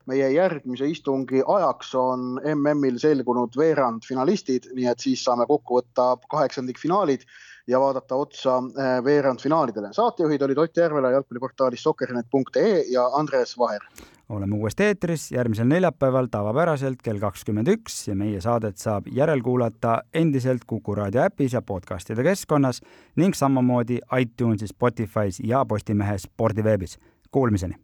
[0.09, 7.25] meie järgmise istungi ajaks on MM-il selgunud veerandfinalistid, nii et siis saame kokku võtta kaheksandikfinaalid
[7.69, 9.93] ja vaadata otsa eh, veerandfinaalidele.
[9.93, 13.85] saatejuhid olid Ott Järvela jalgpalliportaalist sokkernet.ee ja Andres Vaher.
[14.29, 20.65] Oleme uuesti eetris järgmisel neljapäeval tavapäraselt kell kakskümmend üks ja meie saadet saab järelkuulata endiselt
[20.67, 22.81] Kuku raadio äpis ja podcastide keskkonnas
[23.15, 26.99] ning samamoodi iTunesis, Spotify's ja Postimehe spordiveebis.
[27.31, 27.75] Kuulmiseni.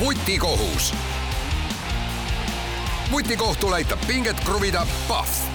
[0.00, 0.94] vutikohus.
[3.12, 5.51] vutikohtul aitab pinget kruvida Pahv